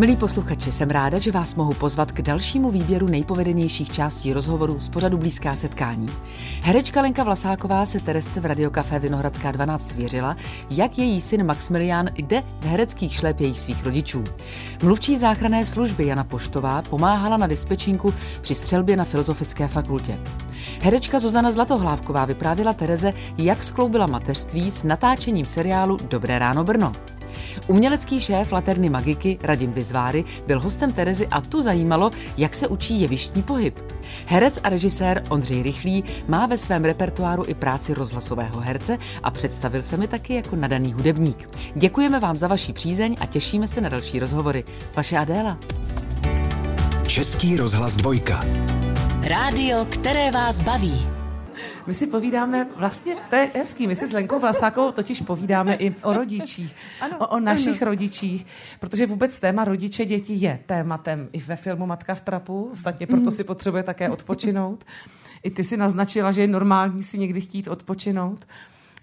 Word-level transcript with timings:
Milí 0.00 0.16
posluchači, 0.16 0.72
jsem 0.72 0.90
ráda, 0.90 1.18
že 1.18 1.32
vás 1.32 1.54
mohu 1.54 1.74
pozvat 1.74 2.12
k 2.12 2.22
dalšímu 2.22 2.70
výběru 2.70 3.06
nejpovedenějších 3.06 3.92
částí 3.92 4.32
rozhovoru 4.32 4.80
z 4.80 4.88
pořadu 4.88 5.18
Blízká 5.18 5.54
setkání. 5.54 6.08
Herečka 6.62 7.02
Lenka 7.02 7.24
Vlasáková 7.24 7.86
se 7.86 8.00
Teresce 8.00 8.40
v 8.40 8.46
Radiokafé 8.46 8.98
Vinohradská 8.98 9.52
12 9.52 9.90
svěřila, 9.90 10.36
jak 10.70 10.98
její 10.98 11.20
syn 11.20 11.46
Maximilián 11.46 12.08
jde 12.14 12.42
v 12.60 12.64
hereckých 12.64 13.14
šlépějích 13.14 13.60
svých 13.60 13.84
rodičů. 13.84 14.24
Mluvčí 14.82 15.16
záchranné 15.16 15.66
služby 15.66 16.06
Jana 16.06 16.24
Poštová 16.24 16.82
pomáhala 16.82 17.36
na 17.36 17.46
dispečinku 17.46 18.14
při 18.40 18.54
střelbě 18.54 18.96
na 18.96 19.04
Filozofické 19.04 19.68
fakultě. 19.68 20.18
Herečka 20.82 21.18
Zuzana 21.18 21.52
Zlatohlávková 21.52 22.24
vyprávěla 22.24 22.72
Tereze, 22.72 23.12
jak 23.38 23.62
skloubila 23.62 24.06
mateřství 24.06 24.70
s 24.70 24.82
natáčením 24.82 25.46
seriálu 25.46 25.96
Dobré 26.10 26.38
ráno 26.38 26.64
Brno. 26.64 26.92
Umělecký 27.66 28.20
šéf 28.20 28.52
Laterny 28.52 28.90
Magiky 28.90 29.38
Radim 29.42 29.72
Vizváry 29.72 30.24
byl 30.46 30.60
hostem 30.60 30.92
Terezy 30.92 31.26
a 31.26 31.40
tu 31.40 31.62
zajímalo, 31.62 32.10
jak 32.36 32.54
se 32.54 32.68
učí 32.68 33.00
jevištní 33.00 33.42
pohyb. 33.42 33.78
Herec 34.26 34.58
a 34.62 34.68
režisér 34.68 35.22
Ondřej 35.28 35.62
Rychlý 35.62 36.04
má 36.28 36.46
ve 36.46 36.58
svém 36.58 36.84
repertoáru 36.84 37.44
i 37.46 37.54
práci 37.54 37.94
rozhlasového 37.94 38.60
herce 38.60 38.98
a 39.22 39.30
představil 39.30 39.82
se 39.82 39.96
mi 39.96 40.08
taky 40.08 40.34
jako 40.34 40.56
nadaný 40.56 40.92
hudebník. 40.92 41.48
Děkujeme 41.74 42.20
vám 42.20 42.36
za 42.36 42.48
vaši 42.48 42.72
přízeň 42.72 43.16
a 43.20 43.26
těšíme 43.26 43.68
se 43.68 43.80
na 43.80 43.88
další 43.88 44.18
rozhovory. 44.18 44.64
Vaše 44.96 45.16
Adéla. 45.16 45.58
Český 47.06 47.56
rozhlas 47.56 47.96
dvojka. 47.96 48.44
Rádio, 49.28 49.86
které 49.90 50.30
vás 50.30 50.60
baví. 50.60 51.19
My 51.90 51.94
si 51.94 52.06
povídáme, 52.06 52.68
vlastně, 52.76 53.16
to 53.30 53.36
je 53.36 53.50
hezký, 53.54 53.86
my 53.86 53.96
si 53.96 54.06
s 54.06 54.12
Lenkou 54.12 54.38
Vlasákovou 54.38 54.92
totiž 54.92 55.20
povídáme 55.20 55.74
i 55.74 55.94
o 56.02 56.12
rodičích, 56.12 56.76
ano, 57.00 57.18
o, 57.18 57.26
o 57.26 57.40
našich 57.40 57.82
ano. 57.82 57.90
rodičích, 57.90 58.46
protože 58.80 59.06
vůbec 59.06 59.40
téma 59.40 59.64
rodiče 59.64 60.04
děti 60.04 60.32
je 60.32 60.58
tématem 60.66 61.28
i 61.32 61.40
ve 61.40 61.56
filmu 61.56 61.86
Matka 61.86 62.14
v 62.14 62.20
trapu, 62.20 62.68
ostatně 62.72 63.06
proto 63.06 63.24
mm. 63.24 63.30
si 63.30 63.44
potřebuje 63.44 63.82
také 63.82 64.10
odpočinout. 64.10 64.84
I 65.42 65.50
ty 65.50 65.64
si 65.64 65.76
naznačila, 65.76 66.32
že 66.32 66.40
je 66.40 66.48
normální 66.48 67.02
si 67.02 67.18
někdy 67.18 67.40
chtít 67.40 67.68
odpočinout. 67.68 68.46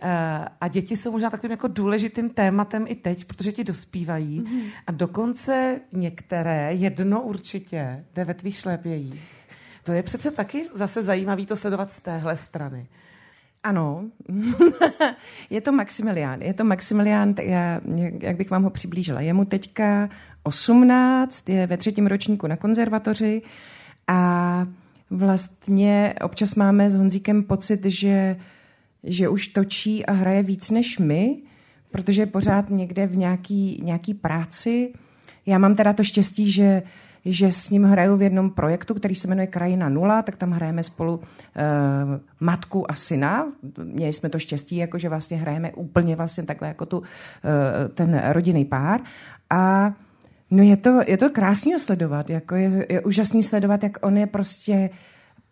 Eh, 0.02 0.46
a 0.62 0.68
děti 0.68 0.98
jsou 0.98 1.12
možná 1.12 1.30
takovým 1.30 1.52
jako 1.52 1.68
důležitým 1.68 2.30
tématem 2.30 2.86
i 2.88 2.96
teď, 2.96 3.26
protože 3.26 3.52
ti 3.52 3.64
dospívají. 3.64 4.40
Mm. 4.40 4.62
A 4.88 4.92
dokonce 4.92 5.80
některé, 5.92 6.74
jedno 6.74 7.22
určitě, 7.22 8.06
jde 8.16 8.24
ve 8.24 8.34
tvých 8.34 8.58
šlépějích. 8.58 9.37
To 9.88 9.94
je 9.94 10.04
přece 10.04 10.32
taky 10.32 10.68
zase 10.74 11.04
zajímavý 11.04 11.46
to 11.46 11.56
sledovat 11.56 11.92
z 11.92 12.00
téhle 12.00 12.38
strany. 12.38 12.88
Ano, 13.64 14.06
je 15.50 15.62
to 15.62 15.72
Maximilián. 15.72 16.42
Je 16.42 16.54
to 16.54 16.64
Maximilián, 16.64 17.36
já, 17.42 17.82
jak 18.22 18.38
bych 18.38 18.50
vám 18.50 18.64
ho 18.64 18.70
přiblížila. 18.70 19.22
Je 19.22 19.34
mu 19.34 19.46
teďka 19.46 20.10
18, 20.44 21.50
je 21.50 21.68
ve 21.68 21.78
třetím 21.78 22.08
ročníku 22.08 22.48
na 22.48 22.56
konzervatoři 22.56 23.42
a 24.08 24.68
vlastně 25.10 26.14
občas 26.24 26.56
máme 26.56 26.90
s 26.90 26.96
Honzíkem 26.96 27.44
pocit, 27.44 27.86
že, 27.86 28.38
že 29.04 29.30
už 29.30 29.48
točí 29.48 30.06
a 30.06 30.12
hraje 30.12 30.44
víc 30.44 30.70
než 30.70 30.98
my, 30.98 31.38
protože 31.92 32.22
je 32.22 32.26
pořád 32.26 32.70
někde 32.70 33.08
v 33.08 33.18
nějaký, 33.18 33.82
nějaký 33.84 34.14
práci. 34.14 34.94
Já 35.46 35.58
mám 35.58 35.76
teda 35.76 35.94
to 35.94 36.04
štěstí, 36.04 36.52
že 36.52 36.84
že 37.28 37.52
s 37.52 37.70
ním 37.70 37.84
hraju 37.84 38.18
v 38.18 38.22
jednom 38.22 38.50
projektu, 38.50 38.94
který 38.94 39.16
se 39.16 39.28
jmenuje 39.28 39.48
Krajina 39.48 39.90
nula, 39.90 40.22
tak 40.22 40.38
tam 40.38 40.52
hrajeme 40.52 40.84
spolu 40.84 41.16
uh, 41.16 41.24
matku 42.40 42.92
a 42.92 42.94
syna. 42.94 43.48
Měli 43.84 44.14
jsme 44.14 44.30
to 44.30 44.40
štěstí, 44.40 44.76
jako 44.76 44.98
že 44.98 45.10
vlastně 45.10 45.38
hrajeme 45.38 45.72
úplně 45.72 46.16
vlastně 46.16 46.44
takhle 46.44 46.68
jako 46.68 46.86
tu, 46.86 46.98
uh, 46.98 47.06
ten 47.94 48.22
rodinný 48.32 48.66
pár. 48.66 49.02
A 49.50 49.94
no 50.52 50.64
je 50.64 50.78
to, 50.78 51.02
je 51.08 51.18
to 51.18 51.30
krásný 51.30 51.80
sledovat, 51.80 52.30
jako 52.30 52.56
je, 52.56 52.86
je 52.90 53.02
úžasný 53.02 53.44
sledovat, 53.44 53.84
jak 53.84 53.98
on 54.02 54.18
je 54.18 54.28
prostě 54.28 54.90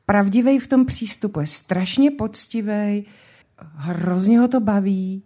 pravdivý 0.05 0.59
v 0.59 0.67
tom 0.67 0.85
přístupu, 0.85 1.39
je 1.39 1.47
strašně 1.47 2.11
poctivý, 2.11 3.05
hrozně 3.75 4.39
ho 4.39 4.47
to 4.47 4.59
baví, 4.59 5.23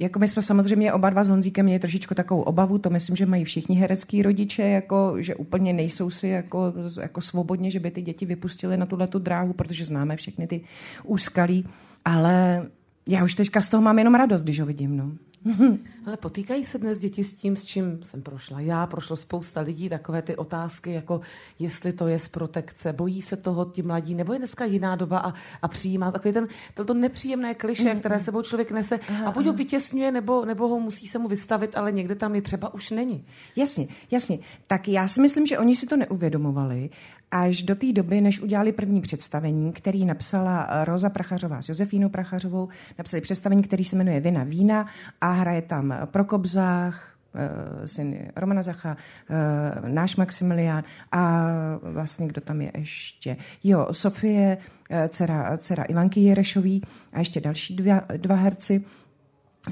jako 0.00 0.18
my 0.18 0.28
jsme 0.28 0.42
samozřejmě 0.42 0.92
oba 0.92 1.10
dva 1.10 1.24
s 1.24 1.28
Honzíkem 1.28 1.64
měli 1.64 1.78
trošičku 1.78 2.14
takovou 2.14 2.42
obavu, 2.42 2.78
to 2.78 2.90
myslím, 2.90 3.16
že 3.16 3.26
mají 3.26 3.44
všichni 3.44 3.76
herecký 3.76 4.22
rodiče, 4.22 4.62
jako, 4.62 5.14
že 5.18 5.34
úplně 5.34 5.72
nejsou 5.72 6.10
si 6.10 6.28
jako, 6.28 6.72
jako 7.00 7.20
svobodně, 7.20 7.70
že 7.70 7.80
by 7.80 7.90
ty 7.90 8.02
děti 8.02 8.26
vypustili 8.26 8.76
na 8.76 8.86
tuhle 8.86 9.06
tu 9.06 9.18
dráhu, 9.18 9.52
protože 9.52 9.84
známe 9.84 10.16
všechny 10.16 10.46
ty 10.46 10.60
úskalí. 11.04 11.66
Ale 12.04 12.66
já 13.06 13.24
už 13.24 13.34
teďka 13.34 13.60
z 13.60 13.70
toho 13.70 13.82
mám 13.82 13.98
jenom 13.98 14.14
radost, 14.14 14.42
když 14.42 14.60
ho 14.60 14.66
vidím. 14.66 14.96
No. 14.96 15.12
Ale 16.06 16.16
potýkají 16.16 16.64
se 16.64 16.78
dnes 16.78 16.98
děti 16.98 17.24
s 17.24 17.34
tím, 17.34 17.56
s 17.56 17.64
čím 17.64 18.02
jsem 18.02 18.22
prošla 18.22 18.60
já, 18.60 18.86
prošlo 18.86 19.16
spousta 19.16 19.60
lidí, 19.60 19.88
takové 19.88 20.22
ty 20.22 20.36
otázky, 20.36 20.92
jako 20.92 21.20
jestli 21.58 21.92
to 21.92 22.08
je 22.08 22.18
z 22.18 22.28
protekce, 22.28 22.92
bojí 22.92 23.22
se 23.22 23.36
toho 23.36 23.64
ti 23.64 23.82
mladí, 23.82 24.14
nebo 24.14 24.32
je 24.32 24.38
dneska 24.38 24.64
jiná 24.64 24.96
doba 24.96 25.18
a, 25.18 25.34
a 25.62 25.68
přijímá 25.68 26.10
takový 26.10 26.34
ten, 26.34 26.48
to, 26.74 26.84
to 26.84 26.94
nepříjemné 26.94 27.54
kliše, 27.54 27.94
mm, 27.94 28.00
které 28.00 28.16
mm. 28.16 28.20
sebou 28.24 28.42
člověk 28.42 28.70
nese 28.70 28.98
aha, 29.08 29.28
a 29.28 29.32
buď 29.32 29.46
ho 29.46 29.52
vytěsňuje, 29.52 30.12
nebo, 30.12 30.44
nebo 30.44 30.68
ho 30.68 30.80
musí 30.80 31.06
se 31.06 31.18
mu 31.18 31.28
vystavit, 31.28 31.76
ale 31.76 31.92
někde 31.92 32.14
tam 32.14 32.34
je 32.34 32.42
třeba 32.42 32.74
už 32.74 32.90
není. 32.90 33.24
Jasně, 33.56 33.88
jasně. 34.10 34.38
Tak 34.66 34.88
já 34.88 35.08
si 35.08 35.20
myslím, 35.20 35.46
že 35.46 35.58
oni 35.58 35.76
si 35.76 35.86
to 35.86 35.96
neuvědomovali 35.96 36.90
až 37.30 37.62
do 37.62 37.74
té 37.74 37.92
doby, 37.92 38.20
než 38.20 38.40
udělali 38.40 38.72
první 38.72 39.00
představení, 39.00 39.72
který 39.72 40.04
napsala 40.04 40.84
Roza 40.84 41.10
Prachařová 41.10 41.62
s 41.62 41.68
Josefínou 41.68 42.08
Prachařovou, 42.08 42.68
napsali 42.98 43.20
představení, 43.20 43.62
který 43.62 43.84
se 43.84 43.96
jmenuje 43.96 44.20
Vina 44.20 44.44
vína 44.44 44.86
a 45.20 45.32
hraje 45.32 45.62
tam 45.62 45.94
Prokop 46.04 46.46
Zách, 46.46 47.14
eh, 47.34 47.88
syn 47.88 48.18
Romana 48.36 48.62
Zacha, 48.62 48.96
eh, 49.30 49.90
náš 49.90 50.16
Maximilián 50.16 50.84
a 51.12 51.48
vlastně 51.82 52.26
kdo 52.26 52.40
tam 52.40 52.60
je 52.60 52.72
ještě? 52.78 53.36
Jo, 53.64 53.88
Sofie, 53.92 54.58
eh, 54.90 55.08
dcera, 55.08 55.56
dcera 55.56 55.84
Ivanky 55.84 56.20
Jerešový 56.20 56.82
a 57.12 57.18
ještě 57.18 57.40
další 57.40 57.76
dva, 57.76 58.02
dva 58.16 58.34
herci. 58.34 58.84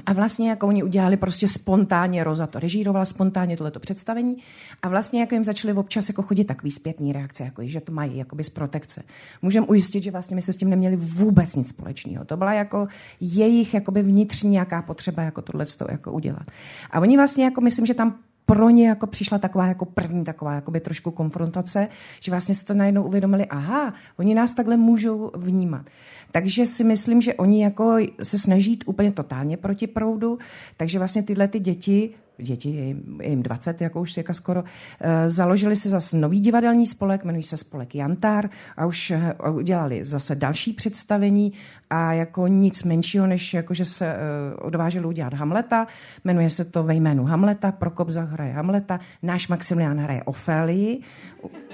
A 0.05 0.13
vlastně 0.13 0.49
jako 0.49 0.67
oni 0.67 0.83
udělali 0.83 1.17
prostě 1.17 1.47
spontánně, 1.47 2.23
Roza 2.23 2.47
to 2.47 2.59
režírovala 2.59 3.05
spontánně 3.05 3.57
tohleto 3.57 3.79
představení 3.79 4.37
a 4.81 4.89
vlastně 4.89 5.19
jako 5.19 5.35
jim 5.35 5.43
začaly 5.43 5.73
občas 5.73 6.09
jako 6.09 6.21
chodit 6.21 6.43
takový 6.43 6.71
zpětní 6.71 7.13
reakce, 7.13 7.43
jako, 7.43 7.61
že 7.65 7.81
to 7.81 7.91
mají 7.91 8.17
jakoby 8.17 8.43
z 8.43 8.49
protekce. 8.49 9.03
Můžeme 9.41 9.67
ujistit, 9.67 10.03
že 10.03 10.11
vlastně 10.11 10.35
my 10.35 10.41
se 10.41 10.53
s 10.53 10.57
tím 10.57 10.69
neměli 10.69 10.95
vůbec 10.95 11.55
nic 11.55 11.69
společného. 11.69 12.25
To 12.25 12.37
byla 12.37 12.53
jako 12.53 12.87
jejich 13.21 13.73
jakoby 13.73 14.03
vnitřní 14.03 14.49
nějaká 14.49 14.81
potřeba 14.81 15.23
jako 15.23 15.41
tohle 15.41 15.65
jako 15.91 16.11
udělat. 16.11 16.47
A 16.91 16.99
oni 16.99 17.17
vlastně 17.17 17.43
jako 17.43 17.61
myslím, 17.61 17.85
že 17.85 17.93
tam 17.93 18.15
pro 18.49 18.69
ně 18.69 18.87
jako 18.87 19.07
přišla 19.07 19.37
taková 19.37 19.67
jako 19.67 19.85
první 19.85 20.23
taková 20.23 20.53
jakoby 20.53 20.79
trošku 20.79 21.11
konfrontace, 21.11 21.87
že 22.19 22.31
vlastně 22.31 22.55
si 22.55 22.65
to 22.65 22.73
najednou 22.73 23.03
uvědomili, 23.03 23.45
aha, 23.45 23.93
oni 24.19 24.35
nás 24.35 24.53
takhle 24.53 24.77
můžou 24.77 25.31
vnímat. 25.35 25.85
Takže 26.31 26.65
si 26.65 26.83
myslím, 26.83 27.21
že 27.21 27.33
oni 27.33 27.63
jako 27.63 27.97
se 28.23 28.39
snaží 28.39 28.71
jít 28.71 28.83
úplně 28.87 29.11
totálně 29.11 29.57
proti 29.57 29.87
proudu, 29.87 30.37
takže 30.77 30.97
vlastně 30.97 31.23
tyhle 31.23 31.47
ty 31.47 31.59
děti 31.59 32.09
děti, 32.41 32.69
je 32.69 32.85
jim, 32.85 33.19
je 33.21 33.29
jim 33.29 33.43
20, 33.43 33.81
jako 33.81 34.01
už 34.01 34.17
jako 34.17 34.33
skoro, 34.33 34.63
eh, 34.99 35.29
založili 35.29 35.75
si 35.75 35.89
zase 35.89 36.17
nový 36.17 36.39
divadelní 36.39 36.87
spolek, 36.87 37.23
jmenují 37.23 37.43
se 37.43 37.57
spolek 37.57 37.95
Jantar 37.95 38.49
a 38.77 38.85
už 38.85 39.11
eh, 39.11 39.33
udělali 39.51 40.05
zase 40.05 40.35
další 40.35 40.73
představení 40.73 41.53
a 41.89 42.13
jako 42.13 42.47
nic 42.47 42.83
menšího, 42.83 43.27
než 43.27 43.53
jako, 43.53 43.73
že 43.73 43.85
se 43.85 44.05
eh, 44.05 44.17
odvážili 44.55 45.05
udělat 45.05 45.33
Hamleta, 45.33 45.87
jmenuje 46.23 46.49
se 46.49 46.65
to 46.65 46.83
ve 46.83 46.95
jménu 46.95 47.23
Hamleta, 47.23 47.71
Prokop 47.71 48.09
hraje 48.09 48.53
Hamleta, 48.53 48.99
náš 49.23 49.47
Maximilián 49.47 49.99
hraje 49.99 50.23
Ofélii, 50.23 51.01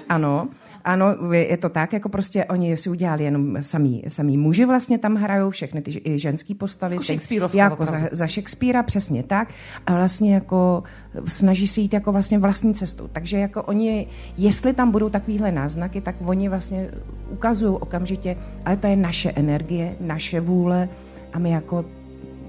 ano, 0.08 0.48
ano, 0.86 1.32
je 1.32 1.56
to 1.56 1.68
tak, 1.68 1.92
jako 1.92 2.08
prostě 2.08 2.44
oni 2.44 2.76
si 2.76 2.90
udělali 2.90 3.24
jenom 3.24 3.56
samý, 3.60 4.02
samý 4.08 4.38
muži 4.38 4.64
vlastně 4.64 4.98
tam 4.98 5.14
hrajou, 5.14 5.50
všechny 5.50 5.82
ty 5.82 6.18
ženský 6.18 6.54
postavy. 6.54 6.96
Jako, 7.30 7.56
jako 7.56 7.86
za, 7.86 7.98
za 8.12 8.26
Shakespearea, 8.26 8.82
přesně 8.82 9.22
tak. 9.22 9.52
A 9.86 9.94
vlastně 9.94 10.34
jako 10.34 10.82
snaží 11.26 11.68
se 11.68 11.80
jít 11.80 11.94
jako 11.94 12.12
vlastně 12.12 12.38
vlastní 12.38 12.74
cestou. 12.74 13.08
Takže 13.12 13.38
jako 13.38 13.62
oni, 13.62 14.06
jestli 14.36 14.72
tam 14.72 14.90
budou 14.90 15.08
takovýhle 15.08 15.52
náznaky, 15.52 16.00
tak 16.00 16.14
oni 16.24 16.48
vlastně 16.48 16.90
ukazují 17.30 17.76
okamžitě, 17.80 18.36
ale 18.64 18.76
to 18.76 18.86
je 18.86 18.96
naše 18.96 19.30
energie, 19.30 19.96
naše 20.00 20.40
vůle 20.40 20.88
a 21.32 21.38
my 21.38 21.50
jako 21.50 21.84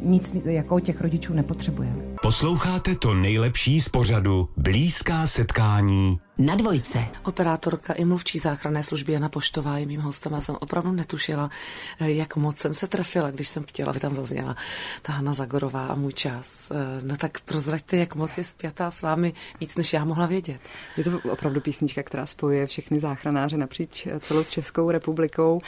nic 0.04 0.38
jako 0.45 0.80
těch 0.80 1.01
rodičů 1.01 1.34
nepotřebujeme. 1.34 1.95
Posloucháte 2.22 2.95
to 2.95 3.13
nejlepší 3.13 3.81
z 3.81 3.89
pořadu 3.89 4.50
Blízká 4.57 5.28
setkání 5.28 6.19
na 6.38 6.56
dvojce. 6.56 7.00
Operátorka 7.25 7.94
i 7.94 8.06
mluvčí 8.06 8.39
záchranné 8.39 8.84
služby 8.84 9.13
Jana 9.13 9.30
Poštová 9.30 9.78
je 9.78 9.86
mým 9.86 10.01
hostem. 10.01 10.34
Já 10.34 10.42
jsem 10.42 10.56
opravdu 10.60 10.92
netušila, 10.92 11.50
jak 12.00 12.36
moc 12.36 12.57
jsem 12.57 12.74
se 12.74 12.88
trefila, 12.88 13.31
když 13.31 13.50
jsem 13.50 13.63
chtěla, 13.63 13.89
aby 13.89 14.00
tam 14.00 14.16
zazněla 14.16 14.56
ta 15.01 15.13
Hanna 15.13 15.34
Zagorová 15.34 15.88
a 15.88 15.95
můj 15.95 16.13
čas. 16.13 16.72
No 17.04 17.18
tak 17.18 17.39
prozraďte, 17.39 17.98
jak 17.98 18.16
moc 18.16 18.38
je 18.38 18.44
spjatá 18.44 18.92
s 18.92 19.01
vámi 19.01 19.34
víc, 19.60 19.75
než 19.75 19.94
já 19.94 20.06
mohla 20.06 20.25
vědět. 20.25 20.62
Je 20.98 21.04
to 21.04 21.19
opravdu 21.31 21.62
písnička, 21.62 22.04
která 22.04 22.25
spojuje 22.25 22.68
všechny 22.68 23.00
záchranáře 23.00 23.57
napříč 23.57 24.07
celou 24.19 24.44
Českou 24.44 24.92
republikou. 24.92 25.62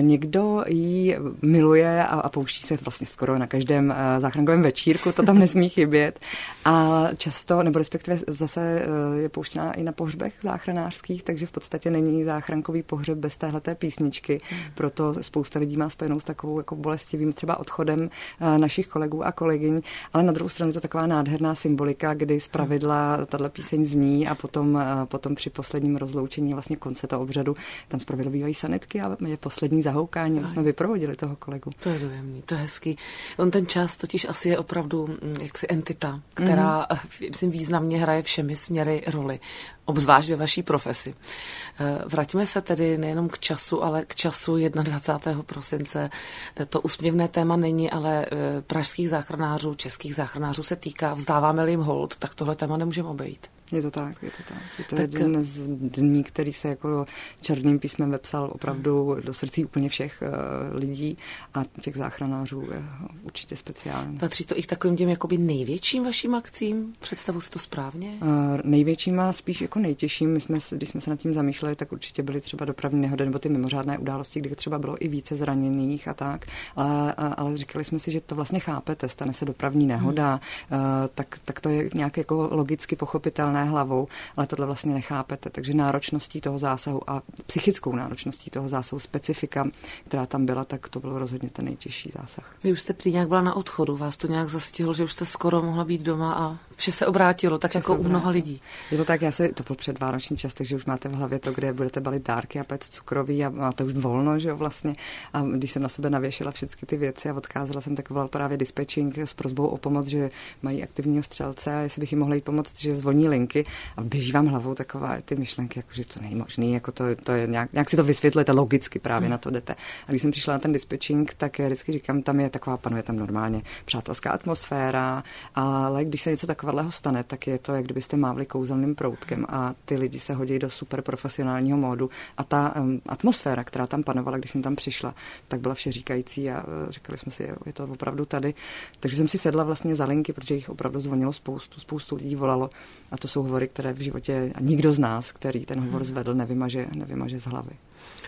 Někdo 0.00 0.64
ji 0.68 1.18
miluje 1.42 2.04
a, 2.04 2.28
pouští 2.28 2.66
se 2.66 2.76
vlastně 2.76 3.06
skoro 3.06 3.38
na 3.38 3.46
každém 3.46 3.94
záchrankovém 4.18 4.62
večírku, 4.62 5.12
to 5.12 5.22
tam 5.22 5.38
nesmí 5.38 5.68
chybět. 5.68 6.20
A 6.64 7.04
často, 7.16 7.62
nebo 7.62 7.78
respektive 7.78 8.18
zase 8.26 8.86
je 9.20 9.28
pouštěná 9.28 9.72
i 9.72 9.82
na 9.82 9.92
pohřbech 10.02 10.34
záchranářských, 10.42 11.22
takže 11.22 11.46
v 11.46 11.52
podstatě 11.52 11.90
není 11.90 12.24
záchrankový 12.24 12.82
pohřeb 12.82 13.18
bez 13.18 13.36
téhleté 13.36 13.74
písničky. 13.74 14.40
Hmm. 14.50 14.60
Proto 14.74 15.14
spousta 15.22 15.58
lidí 15.58 15.76
má 15.76 15.90
spojenou 15.90 16.20
s 16.20 16.24
takovou 16.24 16.58
jako 16.58 16.76
bolestivým 16.76 17.32
třeba 17.32 17.56
odchodem 17.60 18.10
eh, 18.40 18.58
našich 18.58 18.88
kolegů 18.88 19.24
a 19.24 19.32
kolegyň, 19.32 19.80
ale 20.12 20.22
na 20.22 20.32
druhou 20.32 20.48
stranu 20.48 20.70
je 20.70 20.74
to 20.74 20.80
taková 20.80 21.06
nádherná 21.06 21.54
symbolika, 21.54 22.14
kdy 22.14 22.40
z 22.40 22.48
pravidla 22.48 23.26
tahle 23.26 23.48
píseň 23.48 23.84
zní 23.84 24.28
a 24.28 24.34
potom, 24.34 24.76
eh, 24.76 25.06
potom 25.06 25.34
při 25.34 25.50
posledním 25.50 25.96
rozloučení 25.96 26.52
vlastně 26.52 26.76
konce 26.76 27.06
toho 27.06 27.22
obřadu 27.22 27.56
tam 27.88 28.00
zpravidla 28.00 28.32
bývají 28.32 28.54
sanitky 28.54 29.00
a 29.00 29.16
je 29.26 29.36
poslední 29.36 29.82
zahoukání 29.82 30.40
a 30.40 30.48
jsme 30.48 30.62
vyprovodili 30.62 31.16
toho 31.16 31.36
kolegu. 31.36 31.70
To 31.82 31.88
je 31.88 31.98
dojemný, 31.98 32.42
to 32.42 32.54
je 32.54 32.60
hezký. 32.60 32.96
On 33.36 33.50
ten 33.50 33.66
čas 33.66 33.96
totiž 33.96 34.26
asi 34.28 34.48
je 34.48 34.58
opravdu 34.58 35.06
mm, 35.06 35.36
jaksi 35.42 35.66
entita, 35.70 36.20
která 36.34 36.86
mm-hmm. 36.90 37.28
myslím 37.28 37.50
významně 37.50 37.98
hraje 37.98 38.22
všemi 38.22 38.56
směry 38.56 39.02
roli 39.06 39.40
obzvlášť 39.84 40.28
ve 40.28 40.36
vaší 40.36 40.62
profesi. 40.62 41.14
Eh, 41.14 41.98
vraťme 42.06 42.46
se 42.46 42.60
tedy 42.60 42.98
nejenom 42.98 43.28
k 43.28 43.38
času, 43.38 43.84
ale 43.84 44.04
k 44.04 44.14
času 44.14 44.56
21. 44.56 45.42
prosince. 45.42 46.10
Eh, 46.56 46.66
to 46.66 46.80
úsměvné 46.80 47.28
téma 47.28 47.56
není, 47.56 47.90
ale 47.90 48.26
eh, 48.26 48.62
pražských 48.62 49.08
záchranářů, 49.08 49.74
českých 49.74 50.14
záchranářů 50.14 50.62
se 50.62 50.76
týká. 50.76 51.14
Vzdáváme-li 51.14 51.70
jim 51.70 51.80
hold, 51.80 52.16
tak 52.16 52.34
tohle 52.34 52.54
téma 52.54 52.76
nemůžeme 52.76 53.08
obejít. 53.08 53.46
Je 53.72 53.82
to 53.82 53.90
tak, 53.90 54.22
je 54.22 54.30
to 54.30 54.42
tak. 54.48 54.58
Je 54.78 54.84
to 54.84 54.96
tak, 54.96 55.12
jeden 55.12 55.44
z 55.44 55.68
dní, 55.68 56.24
který 56.24 56.52
se 56.52 56.68
jako 56.68 57.06
černým 57.40 57.78
písmem 57.78 58.10
vepsal 58.10 58.50
opravdu 58.52 59.16
do 59.24 59.34
srdcí 59.34 59.64
úplně 59.64 59.88
všech 59.88 60.22
uh, 60.22 60.78
lidí 60.78 61.18
a 61.54 61.62
těch 61.80 61.96
záchranářů 61.96 62.60
je 62.60 62.82
určitě 63.22 63.56
speciální. 63.56 64.18
Patří 64.18 64.44
to 64.44 64.58
i 64.58 64.62
k 64.62 64.66
takovým 64.66 64.96
těm 64.96 65.08
jakoby 65.08 65.38
největším 65.38 66.04
vaším 66.04 66.34
akcím? 66.34 66.92
Představu 67.00 67.40
si 67.40 67.50
to 67.50 67.58
správně? 67.58 68.18
Uh, 68.22 68.28
největším 68.64 69.20
a 69.20 69.32
spíš 69.32 69.60
jako 69.60 69.78
nejtěžším. 69.78 70.32
My 70.32 70.40
jsme, 70.40 70.58
když 70.70 70.88
jsme 70.88 71.00
se 71.00 71.10
nad 71.10 71.18
tím 71.18 71.34
zamýšleli, 71.34 71.76
tak 71.76 71.92
určitě 71.92 72.22
byly 72.22 72.40
třeba 72.40 72.64
dopravní 72.64 73.00
nehody 73.00 73.24
nebo 73.24 73.38
ty 73.38 73.48
mimořádné 73.48 73.98
události, 73.98 74.40
kdy 74.40 74.56
třeba 74.56 74.78
bylo 74.78 75.04
i 75.04 75.08
více 75.08 75.36
zraněných 75.36 76.08
a 76.08 76.14
tak. 76.14 76.46
Ale, 76.76 77.12
ale 77.12 77.56
říkali 77.56 77.84
jsme 77.84 77.98
si, 77.98 78.10
že 78.10 78.20
to 78.20 78.34
vlastně 78.34 78.60
chápete, 78.60 79.08
stane 79.08 79.32
se 79.32 79.44
dopravní 79.44 79.86
nehoda, 79.86 80.40
hmm. 80.70 80.80
uh, 80.80 80.86
tak, 81.14 81.38
tak 81.44 81.60
to 81.60 81.68
je 81.68 81.90
nějak 81.94 82.16
jako 82.16 82.48
logicky 82.52 82.96
pochopitelné 82.96 83.61
hlavou, 83.64 84.08
ale 84.36 84.46
tohle 84.46 84.66
vlastně 84.66 84.94
nechápete. 84.94 85.50
Takže 85.50 85.74
náročností 85.74 86.40
toho 86.40 86.58
zásahu 86.58 87.10
a 87.10 87.22
psychickou 87.46 87.96
náročností 87.96 88.50
toho 88.50 88.68
zásahu, 88.68 89.00
specifika, 89.00 89.68
která 90.08 90.26
tam 90.26 90.46
byla, 90.46 90.64
tak 90.64 90.88
to 90.88 91.00
byl 91.00 91.18
rozhodně 91.18 91.50
ten 91.50 91.64
nejtěžší 91.64 92.12
zásah. 92.20 92.54
Vy 92.64 92.72
už 92.72 92.80
jste 92.80 92.92
prý 92.92 93.12
nějak 93.12 93.28
byla 93.28 93.42
na 93.42 93.56
odchodu, 93.56 93.96
vás 93.96 94.16
to 94.16 94.26
nějak 94.26 94.48
zastihlo, 94.48 94.94
že 94.94 95.04
už 95.04 95.12
jste 95.12 95.26
skoro 95.26 95.62
mohla 95.62 95.84
být 95.84 96.02
doma 96.02 96.34
a 96.34 96.58
vše 96.76 96.92
se 96.92 97.06
obrátilo, 97.06 97.58
tak 97.58 97.70
vše 97.70 97.78
jako 97.78 97.96
u 97.96 98.02
mnoha 98.02 98.30
lidí. 98.30 98.60
Je 98.90 98.98
to 98.98 99.04
tak, 99.04 99.22
já 99.22 99.32
se, 99.32 99.48
to 99.48 99.62
byl 99.62 99.76
předvánoční 99.76 100.36
čas, 100.36 100.54
takže 100.54 100.76
už 100.76 100.84
máte 100.84 101.08
v 101.08 101.12
hlavě 101.12 101.38
to, 101.38 101.52
kde 101.52 101.72
budete 101.72 102.00
balit 102.00 102.26
dárky 102.26 102.60
a 102.60 102.64
pec 102.64 102.88
cukroví 102.88 103.44
a 103.44 103.50
máte 103.50 103.84
už 103.84 103.92
volno, 103.92 104.38
že 104.38 104.48
jo, 104.48 104.56
vlastně. 104.56 104.94
A 105.32 105.42
když 105.42 105.70
jsem 105.70 105.82
na 105.82 105.88
sebe 105.88 106.10
navěšila 106.10 106.50
všechny 106.50 106.86
ty 106.86 106.96
věci 106.96 107.28
a 107.28 107.34
odkázala 107.34 107.80
jsem, 107.80 107.96
tak 107.96 108.10
volal 108.10 108.28
právě 108.28 108.56
dispatching 108.56 109.18
s 109.18 109.34
prozbou 109.34 109.66
o 109.66 109.76
pomoc, 109.76 110.06
že 110.06 110.30
mají 110.62 110.82
aktivního 110.82 111.22
střelce 111.22 111.74
a 111.74 111.78
jestli 111.78 112.00
bych 112.00 112.12
jim 112.12 112.18
mohla 112.18 112.34
jít 112.34 112.44
pomoct, 112.44 112.80
že 112.80 112.96
zvoní 112.96 113.28
linky 113.54 113.70
a 113.96 114.02
běží 114.02 114.32
vám 114.32 114.46
hlavou 114.46 114.74
taková 114.74 115.20
ty 115.24 115.36
myšlenky, 115.36 115.78
jako 115.78 115.88
že 115.92 116.06
to 116.06 116.20
není 116.20 116.34
možný, 116.34 116.72
jako 116.72 116.92
to, 116.92 117.04
to 117.24 117.32
je 117.32 117.46
nějak, 117.46 117.72
nějak 117.72 117.90
si 117.90 117.96
to 117.96 118.04
vysvětlujete 118.04 118.52
logicky, 118.52 118.98
právě 118.98 119.26
hmm. 119.26 119.30
na 119.30 119.38
to 119.38 119.50
jdete. 119.50 119.74
A 120.06 120.10
když 120.10 120.22
jsem 120.22 120.30
přišla 120.30 120.52
na 120.52 120.58
ten 120.58 120.72
dispatching, 120.72 121.34
tak 121.34 121.58
vždycky 121.58 121.92
říkám, 121.92 122.22
tam 122.22 122.40
je 122.40 122.50
taková, 122.50 122.76
panuje 122.76 123.02
tam 123.02 123.16
normálně 123.16 123.62
přátelská 123.84 124.30
atmosféra, 124.30 125.24
ale 125.54 126.04
když 126.04 126.22
se 126.22 126.30
něco 126.30 126.46
takového 126.46 126.92
stane, 126.92 127.24
tak 127.24 127.46
je 127.46 127.58
to, 127.58 127.74
jak 127.74 127.84
kdybyste 127.84 128.16
mávli 128.16 128.46
kouzelným 128.46 128.94
proutkem 128.94 129.46
a 129.48 129.74
ty 129.84 129.96
lidi 129.96 130.20
se 130.20 130.34
hodí 130.34 130.58
do 130.58 130.70
super 130.70 131.02
profesionálního 131.02 131.78
módu. 131.78 132.10
A 132.36 132.44
ta 132.44 132.74
um, 132.76 133.00
atmosféra, 133.06 133.64
která 133.64 133.86
tam 133.86 134.02
panovala, 134.02 134.38
když 134.38 134.50
jsem 134.50 134.62
tam 134.62 134.76
přišla, 134.76 135.14
tak 135.48 135.60
byla 135.60 135.74
vše 135.74 135.92
říkající 135.92 136.50
a 136.50 136.64
uh, 136.64 136.90
říkali 136.90 137.18
jsme 137.18 137.32
si, 137.32 137.48
je 137.66 137.72
to 137.72 137.84
opravdu 137.84 138.24
tady. 138.24 138.54
Takže 139.00 139.16
jsem 139.16 139.28
si 139.28 139.38
sedla 139.38 139.64
vlastně 139.64 139.96
za 139.96 140.04
linky, 140.04 140.32
protože 140.32 140.54
jich 140.54 140.70
opravdu 140.70 141.00
zvonilo 141.00 141.32
spoustu, 141.32 141.80
spoustu 141.80 142.16
lidí 142.16 142.36
volalo. 142.36 142.70
A 143.10 143.16
to 143.18 143.28
jsou 143.28 143.41
hovory, 143.42 143.68
které 143.68 143.92
v 143.92 144.00
životě 144.00 144.52
a 144.54 144.60
nikdo 144.60 144.92
z 144.92 144.98
nás, 144.98 145.32
který 145.32 145.66
ten 145.66 145.80
hovor 145.80 146.04
zvedl, 146.04 146.34
nevymaže, 146.34 146.86
nevymaže 146.94 147.40
z 147.40 147.44
hlavy. 147.44 147.72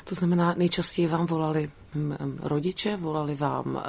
To 0.04 0.14
znamená, 0.14 0.54
nejčastěji 0.58 1.08
vám 1.08 1.26
volali 1.26 1.70
rodiče, 2.40 2.96
volali 2.96 3.34
vám 3.34 3.82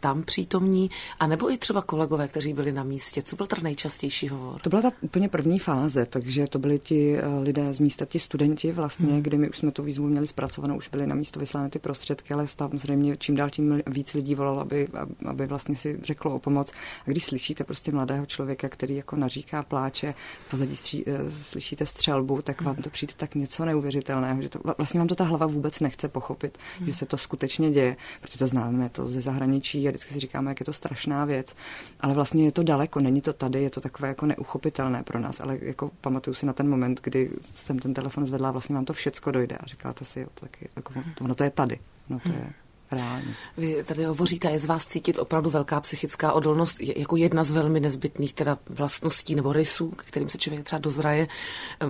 tam 0.00 0.22
přítomní, 0.22 0.90
anebo 1.20 1.52
i 1.52 1.58
třeba 1.58 1.82
kolegové, 1.82 2.28
kteří 2.28 2.52
byli 2.52 2.72
na 2.72 2.82
místě. 2.82 3.22
Co 3.22 3.36
byl 3.36 3.46
ten 3.46 3.62
nejčastější 3.62 4.28
hovor? 4.28 4.60
To 4.60 4.70
byla 4.70 4.82
ta 4.82 4.90
úplně 5.00 5.28
první 5.28 5.58
fáze, 5.58 6.06
takže 6.06 6.46
to 6.46 6.58
byli 6.58 6.78
ti 6.78 7.16
eh, 7.18 7.38
lidé 7.40 7.72
z 7.72 7.78
místa, 7.78 8.04
ti 8.04 8.18
studenti 8.18 8.72
vlastně, 8.72 9.12
hmm. 9.12 9.22
kdy 9.22 9.38
my 9.38 9.50
už 9.50 9.58
jsme 9.58 9.70
tu 9.70 9.82
výzvu 9.82 10.06
měli 10.06 10.26
zpracovanou, 10.26 10.76
už 10.76 10.88
byli 10.88 11.06
na 11.06 11.14
místo 11.14 11.40
vyslány 11.40 11.70
ty 11.70 11.78
prostředky, 11.78 12.34
ale 12.34 12.46
samozřejmě 12.46 13.16
čím 13.16 13.36
dál 13.36 13.50
tím 13.50 13.82
víc 13.86 14.14
lidí 14.14 14.34
volalo, 14.34 14.60
aby, 14.60 14.88
aby 15.26 15.46
vlastně 15.46 15.76
si 15.76 16.00
řeklo 16.02 16.34
o 16.34 16.38
pomoc. 16.38 16.72
A 17.06 17.10
když 17.10 17.24
slyšíte 17.24 17.64
prostě 17.64 17.92
mladého 17.92 18.26
člověka, 18.26 18.68
který 18.68 18.96
jako 18.96 19.16
naříká, 19.16 19.62
pláče, 19.62 20.14
pozadí 20.50 20.76
stří, 20.76 21.04
eh, 21.06 21.30
slyšíte 21.30 21.86
střelbu, 21.86 22.42
tak 22.42 22.62
vám 22.62 22.76
to 22.76 22.90
přijde 22.90 23.14
tak 23.16 23.34
něco 23.34 23.64
neuvěřitelného, 23.64 24.42
že 24.42 24.48
to, 24.48 24.60
vlastně 24.78 25.00
vám 25.00 25.08
to 25.08 25.14
ta 25.14 25.24
hlava 25.24 25.46
vůbec 25.46 25.80
nechce 25.80 26.08
pochopit, 26.08 26.58
hmm. 26.78 26.86
že 26.86 26.94
se 26.94 27.06
to 27.06 27.16
skutečně 27.26 27.70
děje, 27.70 27.96
protože 28.20 28.38
to 28.38 28.46
známe 28.46 28.88
to 28.88 29.08
ze 29.08 29.20
zahraničí 29.20 29.88
a 29.88 29.90
vždycky 29.90 30.14
si 30.14 30.20
říkáme, 30.20 30.50
jak 30.50 30.60
je 30.60 30.66
to 30.66 30.72
strašná 30.72 31.24
věc, 31.24 31.56
ale 32.00 32.14
vlastně 32.14 32.44
je 32.44 32.52
to 32.52 32.62
daleko, 32.62 33.00
není 33.00 33.20
to 33.20 33.32
tady, 33.32 33.62
je 33.62 33.70
to 33.70 33.80
takové 33.80 34.08
jako 34.08 34.26
neuchopitelné 34.26 35.02
pro 35.02 35.18
nás, 35.18 35.40
ale 35.40 35.58
jako 35.62 35.90
pamatuju 36.00 36.34
si 36.34 36.46
na 36.46 36.52
ten 36.52 36.68
moment, 36.68 37.00
kdy 37.02 37.30
jsem 37.54 37.78
ten 37.78 37.94
telefon 37.94 38.26
zvedla, 38.26 38.50
vlastně 38.50 38.74
vám 38.74 38.84
to 38.84 38.92
všecko 38.92 39.30
dojde 39.30 39.56
a 39.56 39.66
říkáte 39.66 40.04
si, 40.04 40.20
jo, 40.20 40.26
taky, 40.34 40.68
jako, 40.76 40.94
ono 41.20 41.34
to 41.34 41.44
je 41.44 41.50
tady, 41.50 41.78
no 42.08 42.20
to 42.20 42.28
je 42.28 42.52
reálně. 42.90 43.34
Vy 43.56 43.84
tady 43.84 44.04
hovoříte, 44.04 44.50
je 44.50 44.58
z 44.58 44.64
vás 44.64 44.86
cítit 44.86 45.18
opravdu 45.18 45.50
velká 45.50 45.80
psychická 45.80 46.32
odolnost 46.32 46.80
jako 46.80 47.16
jedna 47.16 47.44
z 47.44 47.50
velmi 47.50 47.80
nezbytných 47.80 48.34
teda 48.34 48.58
vlastností 48.68 49.34
nebo 49.34 49.52
rysů, 49.52 49.90
kterým 49.96 50.28
se 50.28 50.38
člověk 50.38 50.64
třeba 50.64 50.78
dozraje. 50.78 51.28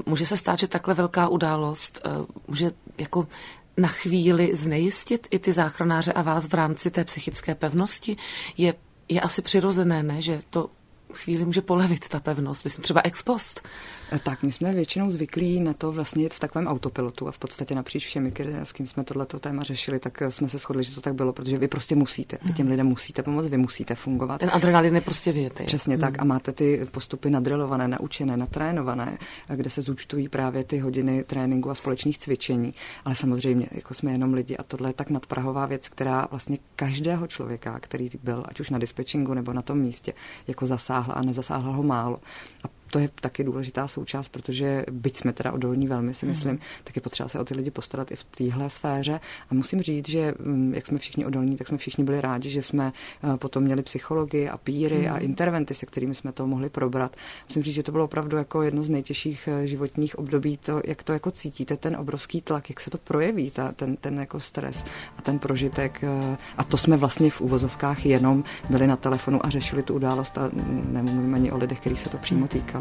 Může 0.07 0.27
se 0.27 0.37
stát, 0.37 0.59
že 0.59 0.69
takhle 0.69 0.95
velká 0.95 1.29
událost 1.29 2.01
eh, 2.05 2.11
může 2.49 2.71
jako 2.99 3.29
na 3.77 3.89
chvíli 3.89 4.57
znejistit 4.57 5.27
i 5.31 5.39
ty 5.39 5.53
záchranáře 5.53 6.13
a 6.13 6.23
vás 6.23 6.49
v 6.49 6.55
rámci 6.55 6.91
té 6.91 7.05
psychické 7.05 7.55
pevnosti? 7.55 8.17
Je, 8.57 8.75
je 9.09 9.21
asi 9.21 9.43
přirozené, 9.43 10.03
ne, 10.03 10.23
že 10.23 10.43
to 10.51 10.71
chvíli 11.13 11.45
může 11.45 11.61
polevit 11.61 12.09
ta 12.09 12.21
pevnost, 12.21 12.65
myslím 12.65 12.83
třeba 12.83 13.01
ex 13.05 13.23
post. 13.23 13.69
Eh, 14.13 14.19
tak, 14.19 14.43
my 14.43 14.53
jsme 14.53 14.73
většinou 14.73 15.11
zvyklí 15.11 15.61
na 15.61 15.75
to 15.75 15.93
vlastně 15.93 16.23
jít 16.23 16.35
v 16.35 16.39
takovém 16.39 16.67
autopilotu 16.67 17.29
a 17.29 17.33
v 17.33 17.39
podstatě 17.39 17.75
napříč 17.75 18.07
všemi, 18.07 18.33
s 18.63 18.73
kým 18.73 18.87
jsme 18.87 19.05
tohleto 19.05 19.39
téma 19.39 19.63
řešili, 19.63 19.99
tak 19.99 20.23
eh, 20.23 20.31
jsme 20.31 20.49
se 20.49 20.59
shodli, 20.59 20.85
že 20.85 20.95
to 20.95 21.01
tak 21.01 21.15
bylo, 21.15 21.33
protože 21.33 21.59
vy 21.59 21.69
prostě 21.69 21.95
musíte. 21.95 22.39
Vy 22.43 22.53
těm 22.53 22.69
lidem 22.69 22.87
musíte 22.87 23.23
pomoct, 23.23 23.47
vy 23.47 23.57
musíte 23.57 23.95
fungovat. 23.95 24.39
Ten 24.39 24.51
adrenalin 24.53 24.95
je 24.95 25.01
prostě 25.01 25.33
věty. 25.33 25.65
Přesně 25.65 25.95
hmm. 25.95 26.01
tak 26.01 26.23
a 26.23 26.25
máte 26.25 26.53
ty 26.53 26.87
postupy 26.91 27.31
nadrilované, 27.31 27.89
naučené, 27.89 28.37
natrénované, 28.37 29.19
kde 29.49 29.71
se 29.71 29.83
zúčtují 29.83 30.29
právě 30.29 30.65
ty 30.65 30.79
hodiny 30.79 31.25
tréninku 31.25 31.71
a 31.71 31.75
společných 31.75 32.19
cvičení. 32.19 32.75
Ale 33.05 33.15
samozřejmě, 33.15 33.69
jako 33.73 33.95
jsme 33.95 34.13
jenom 34.13 34.35
lidi 34.35 34.57
a 34.57 34.63
tohle 34.63 34.89
je 34.89 34.93
tak 34.93 35.11
nadprahová 35.11 35.67
věc, 35.67 35.89
která 35.89 36.27
vlastně 36.31 36.59
každého 36.77 37.27
člověka, 37.27 37.79
který 37.81 38.11
byl, 38.23 38.45
ať 38.49 38.61
už 38.61 38.71
na 38.71 38.79
dispečingu 38.79 39.35
nebo 39.35 39.53
na 39.53 39.63
tom 39.63 39.79
místě, 39.79 40.13
jako 40.49 40.67
zasáhla 41.07 41.13
a 41.15 41.23
nezasáhla 41.23 41.73
ho 41.73 41.83
málo. 41.83 42.21
A 42.65 42.69
to 42.91 42.99
je 42.99 43.11
taky 43.21 43.45
důležitá 43.45 43.89
součást, 43.89 44.29
protože 44.29 44.85
byť 44.91 45.17
jsme 45.17 45.33
teda 45.33 45.53
odolní 45.53 45.87
velmi, 45.87 46.15
si 46.15 46.27
myslím, 46.27 46.53
mm. 46.53 46.59
tak 46.85 46.97
je 46.97 47.03
potřeba 47.03 47.29
se 47.29 47.39
o 47.39 47.45
ty 47.45 47.55
lidi 47.55 47.71
postarat 47.71 48.11
i 48.11 48.17
v 48.17 48.25
téhle 48.25 48.71
sféře. 48.71 49.21
A 49.51 49.55
musím 49.55 49.83
říct, 49.83 50.09
že 50.09 50.35
mm, 50.39 50.75
jak 50.75 50.87
jsme 50.87 50.99
všichni 50.99 51.27
odolní, 51.27 51.57
tak 51.57 51.67
jsme 51.67 51.79
všichni 51.79 52.05
byli 52.05 52.21
rádi, 52.21 52.51
že 52.51 52.63
jsme 52.63 52.93
eh, 53.35 53.37
potom 53.37 53.63
měli 53.63 53.83
psychologii 53.83 54.49
a 54.49 54.59
píry 54.59 54.99
mm. 54.99 55.13
a 55.13 55.19
interventy, 55.19 55.75
se 55.75 55.87
kterými 55.87 56.15
jsme 56.15 56.33
to 56.33 56.47
mohli 56.47 56.69
probrat. 56.69 57.17
Musím 57.49 57.63
říct, 57.63 57.75
že 57.75 57.83
to 57.83 57.93
bylo 57.93 58.05
opravdu 58.05 58.37
jako 58.37 58.63
jedno 58.63 58.83
z 58.83 58.89
nejtěžších 58.89 59.49
eh, 59.49 59.67
životních 59.67 60.19
období, 60.19 60.57
to, 60.57 60.81
jak 60.85 61.03
to 61.03 61.13
jako 61.13 61.31
cítíte, 61.31 61.77
ten 61.77 61.97
obrovský 61.97 62.41
tlak, 62.41 62.69
jak 62.71 62.81
se 62.81 62.91
to 62.91 62.99
projeví, 62.99 63.51
ta, 63.51 63.73
ten, 63.73 63.97
ten 63.97 64.19
jako 64.19 64.41
stres 64.41 64.85
a 65.19 65.23
ten 65.23 65.39
prožitek. 65.39 66.01
Eh, 66.03 66.37
a 66.59 66.65
to 66.65 66.77
jsme 66.77 66.97
vlastně 66.97 67.31
v 67.31 67.41
úvozovkách 67.41 68.07
jenom 68.07 68.45
byli 68.71 68.87
na 68.87 68.97
telefonu 68.97 69.47
a 69.47 69.51
řešili 69.51 69.83
tu 69.83 69.95
událost 69.95 70.39
a 70.39 70.51
nemluvím 70.89 71.35
ani 71.35 71.53
o 71.53 71.57
lidech, 71.57 71.81
kterých 71.81 72.01
se 72.01 72.11
to 72.11 72.19
přímo 72.19 72.49
týkalo. 72.49 72.76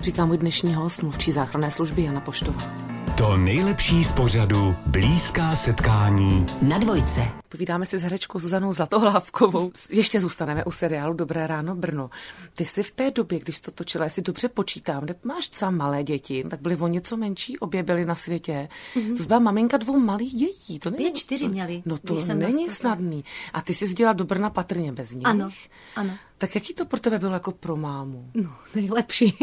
Říká 0.00 0.26
můj 0.26 0.38
dnešní 0.38 0.74
host, 0.74 1.02
mluvčí 1.02 1.32
záchranné 1.32 1.70
služby 1.70 2.02
Jana 2.02 2.20
Poštová. 2.20 3.01
To 3.16 3.36
nejlepší 3.36 4.04
z 4.04 4.14
pořadu 4.14 4.74
Blízká 4.86 5.54
setkání 5.54 6.46
na 6.62 6.78
dvojce. 6.78 7.28
Povídáme 7.48 7.86
si 7.86 7.98
s 7.98 8.02
herečkou 8.02 8.38
Zuzanou 8.38 8.72
Zlatohlávkovou. 8.72 9.72
Ještě 9.90 10.20
zůstaneme 10.20 10.64
u 10.64 10.70
seriálu 10.70 11.14
Dobré 11.14 11.46
ráno 11.46 11.74
Brno. 11.74 12.10
Ty 12.54 12.64
si 12.64 12.82
v 12.82 12.90
té 12.90 13.10
době, 13.10 13.38
když 13.38 13.60
to 13.60 13.70
točila, 13.70 14.04
jestli 14.04 14.22
dobře 14.22 14.48
počítám, 14.48 15.04
kde 15.04 15.14
máš 15.24 15.48
třeba 15.48 15.70
malé 15.70 16.02
děti, 16.02 16.44
tak 16.50 16.60
byly 16.60 16.76
o 16.76 16.86
něco 16.86 17.16
menší, 17.16 17.58
obě 17.58 17.82
byly 17.82 18.04
na 18.04 18.14
světě. 18.14 18.68
Mm-hmm. 18.94 19.16
To 19.16 19.22
byla 19.22 19.38
maminka 19.38 19.76
dvou 19.76 19.98
malých 19.98 20.34
dětí. 20.34 20.78
To 20.78 20.90
není... 20.90 21.04
Pět, 21.04 21.16
čtyři 21.16 21.48
měli. 21.48 21.82
No 21.86 21.98
to 21.98 22.14
není 22.14 22.40
nastoupila. 22.40 22.68
snadný. 22.68 23.24
A 23.52 23.62
ty 23.62 23.74
jsi 23.74 23.94
dělala 23.94 24.12
do 24.12 24.24
Brna 24.24 24.50
patrně 24.50 24.92
bez 24.92 25.14
nich. 25.14 25.26
Ano, 25.26 25.50
ano. 25.96 26.14
Tak 26.38 26.54
jaký 26.54 26.74
to 26.74 26.84
pro 26.84 27.00
tebe 27.00 27.18
bylo 27.18 27.32
jako 27.32 27.52
pro 27.52 27.76
mámu? 27.76 28.30
No, 28.34 28.50
nejlepší. 28.74 29.38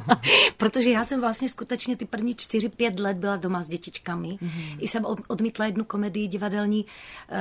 Protože 0.56 0.90
já 0.90 1.04
jsem 1.04 1.20
vlastně 1.20 1.48
skutečně 1.48 1.96
ty 1.96 2.04
první 2.04 2.34
čtyři, 2.34 2.68
pět 2.68 3.00
let 3.00 3.09
byla 3.16 3.36
doma 3.36 3.62
s 3.62 3.68
dětičkami. 3.68 4.28
Mm-hmm. 4.28 4.76
I 4.78 4.88
jsem 4.88 5.04
odmítla 5.28 5.66
jednu 5.66 5.84
komedii 5.84 6.28
divadelní 6.28 6.84
uh, 6.84 7.36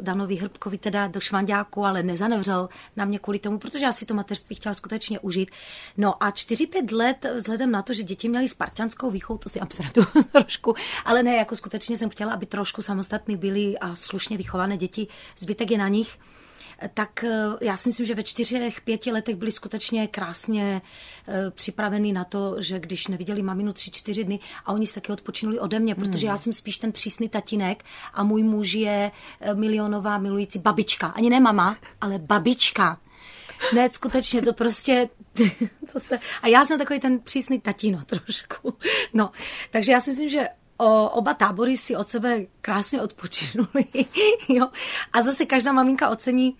Danovi 0.00 0.36
Hrbkovi 0.36 0.78
teda 0.78 1.06
do 1.06 1.20
Švandáku, 1.20 1.84
ale 1.84 2.02
nezanevřel 2.02 2.68
na 2.96 3.04
mě 3.04 3.18
kvůli 3.18 3.38
tomu, 3.38 3.58
protože 3.58 3.84
já 3.84 3.92
si 3.92 4.06
to 4.06 4.14
mateřství 4.14 4.56
chtěla 4.56 4.74
skutečně 4.74 5.18
užít. 5.18 5.50
No 5.96 6.22
a 6.22 6.30
čtyři, 6.30 6.66
pět 6.66 6.92
let, 6.92 7.26
vzhledem 7.36 7.70
na 7.70 7.82
to, 7.82 7.92
že 7.94 8.02
děti 8.02 8.28
měly 8.28 8.48
spartianskou 8.48 9.10
výchovu, 9.10 9.38
to 9.38 9.48
si 9.48 9.60
abstratu 9.60 10.00
trošku, 10.32 10.74
ale 11.04 11.22
ne, 11.22 11.36
jako 11.36 11.56
skutečně 11.56 11.96
jsem 11.96 12.10
chtěla, 12.10 12.32
aby 12.34 12.46
trošku 12.46 12.82
samostatní 12.82 13.36
byli 13.36 13.78
a 13.78 13.96
slušně 13.96 14.36
vychované 14.36 14.76
děti, 14.76 15.06
zbytek 15.38 15.70
je 15.70 15.78
na 15.78 15.88
nich 15.88 16.18
tak 16.94 17.24
eh, 17.24 17.46
já 17.60 17.76
si 17.76 17.88
myslím, 17.88 18.06
že 18.06 18.14
ve 18.14 18.22
čtyřech, 18.22 18.80
pěti 18.80 19.12
letech 19.12 19.36
byli 19.36 19.52
skutečně 19.52 20.06
krásně 20.06 20.82
eh, 21.28 21.50
připraveni 21.50 22.12
na 22.12 22.24
to, 22.24 22.56
že 22.58 22.78
když 22.78 23.06
neviděli 23.06 23.42
maminu 23.42 23.72
tři, 23.72 23.90
čtyři 23.90 24.24
dny 24.24 24.38
a 24.64 24.72
oni 24.72 24.86
se 24.86 24.94
taky 24.94 25.12
odpočinuli 25.12 25.58
ode 25.58 25.78
mě, 25.78 25.94
protože 25.94 26.26
já 26.26 26.32
hmm. 26.32 26.38
jsem 26.38 26.52
spíš 26.52 26.78
ten 26.78 26.92
přísný 26.92 27.28
tatínek 27.28 27.84
a 28.14 28.24
můj 28.24 28.42
muž 28.42 28.72
je 28.72 29.12
eh, 29.40 29.54
milionová 29.54 30.18
milující 30.18 30.58
babička. 30.58 31.06
Ani 31.06 31.30
ne 31.30 31.40
mama, 31.40 31.76
ale 32.00 32.18
babička. 32.18 32.98
Ne, 33.74 33.90
skutečně 33.92 34.42
to 34.42 34.52
prostě... 34.52 35.08
To 35.92 36.00
se, 36.00 36.18
a 36.42 36.48
já 36.48 36.64
jsem 36.64 36.78
takový 36.78 37.00
ten 37.00 37.20
přísný 37.20 37.60
tatino 37.60 37.98
trošku. 38.06 38.74
No, 39.14 39.30
takže 39.70 39.92
já 39.92 40.00
si 40.00 40.10
myslím, 40.10 40.28
že 40.28 40.48
o, 40.80 41.08
oba 41.08 41.34
tábory 41.34 41.76
si 41.76 41.96
od 41.96 42.08
sebe 42.08 42.46
krásně 42.60 43.02
odpočinuli. 43.02 43.84
jo? 44.48 44.68
A 45.12 45.22
zase 45.22 45.46
každá 45.46 45.72
maminka 45.72 46.08
ocení 46.08 46.56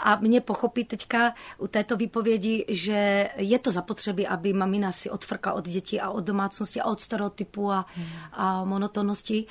a 0.00 0.18
mě 0.20 0.40
pochopí 0.40 0.84
teďka 0.84 1.34
u 1.58 1.66
této 1.66 1.96
výpovědi, 1.96 2.64
že 2.68 3.30
je 3.36 3.58
to 3.58 3.72
zapotřebí, 3.72 4.26
aby 4.26 4.52
mamina 4.52 4.92
si 4.92 5.10
odfrkla 5.10 5.52
od 5.52 5.68
dětí 5.68 6.00
a 6.00 6.10
od 6.10 6.24
domácnosti 6.24 6.80
a 6.80 6.84
od 6.84 7.00
stereotypu 7.00 7.72
a, 7.72 7.86
a 8.32 8.64
monotonnosti 8.64 9.46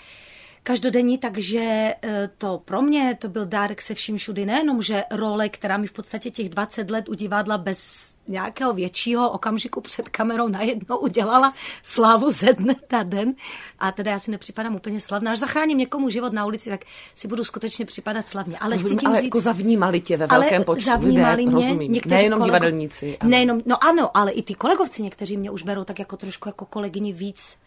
každodenní, 0.63 1.17
takže 1.17 1.93
eh, 2.01 2.29
to 2.37 2.61
pro 2.65 2.81
mě 2.81 3.17
to 3.19 3.29
byl 3.29 3.45
dárek 3.45 3.81
se 3.81 3.93
vším 3.93 4.17
všudy. 4.17 4.45
Nejenom, 4.45 4.81
že 4.81 5.03
role, 5.11 5.49
která 5.49 5.77
mi 5.77 5.87
v 5.87 5.91
podstatě 5.91 6.31
těch 6.31 6.49
20 6.49 6.89
let 6.91 7.09
u 7.09 7.13
divadla 7.13 7.57
bez 7.57 8.11
nějakého 8.27 8.73
většího 8.73 9.29
okamžiku 9.29 9.81
před 9.81 10.09
kamerou 10.09 10.47
najednou 10.47 10.97
udělala 10.97 11.53
slávu 11.83 12.31
ze 12.31 12.53
dne 12.53 12.75
na 12.91 13.03
den. 13.03 13.33
A 13.79 13.91
teda 13.91 14.11
já 14.11 14.19
si 14.19 14.31
nepřipadám 14.31 14.75
úplně 14.75 14.99
slavná. 14.99 15.31
Až 15.31 15.39
zachráním 15.39 15.77
někomu 15.77 16.09
život 16.09 16.33
na 16.33 16.45
ulici, 16.45 16.69
tak 16.69 16.81
si 17.15 17.27
budu 17.27 17.43
skutečně 17.43 17.85
připadat 17.85 18.29
slavně. 18.29 18.57
Ale 18.57 18.75
Rozumím, 18.75 18.97
chci 18.97 19.01
tím 19.01 19.09
ale 19.09 19.17
říct, 19.17 19.25
jako 19.25 19.39
zavnímali 19.39 20.01
tě 20.01 20.17
ve 20.17 20.27
velkém 20.27 20.63
počtu 20.63 20.85
zavnímali 20.85 21.35
lidé, 21.35 21.51
mě, 21.51 21.67
rozumím. 21.67 21.91
Někteří 21.91 22.15
Nejenom 22.15 22.39
kolego... 22.39 22.57
divadelníci. 22.57 23.17
Ale... 23.19 23.29
Nejenom, 23.29 23.61
no 23.65 23.83
ano, 23.83 24.17
ale 24.17 24.31
i 24.31 24.41
ty 24.41 24.55
kolegovci 24.55 25.01
někteří 25.03 25.37
mě 25.37 25.51
už 25.51 25.63
berou 25.63 25.83
tak 25.83 25.99
jako 25.99 26.17
trošku 26.17 26.49
jako 26.49 26.65
kolegyni 26.65 27.13
víc 27.13 27.57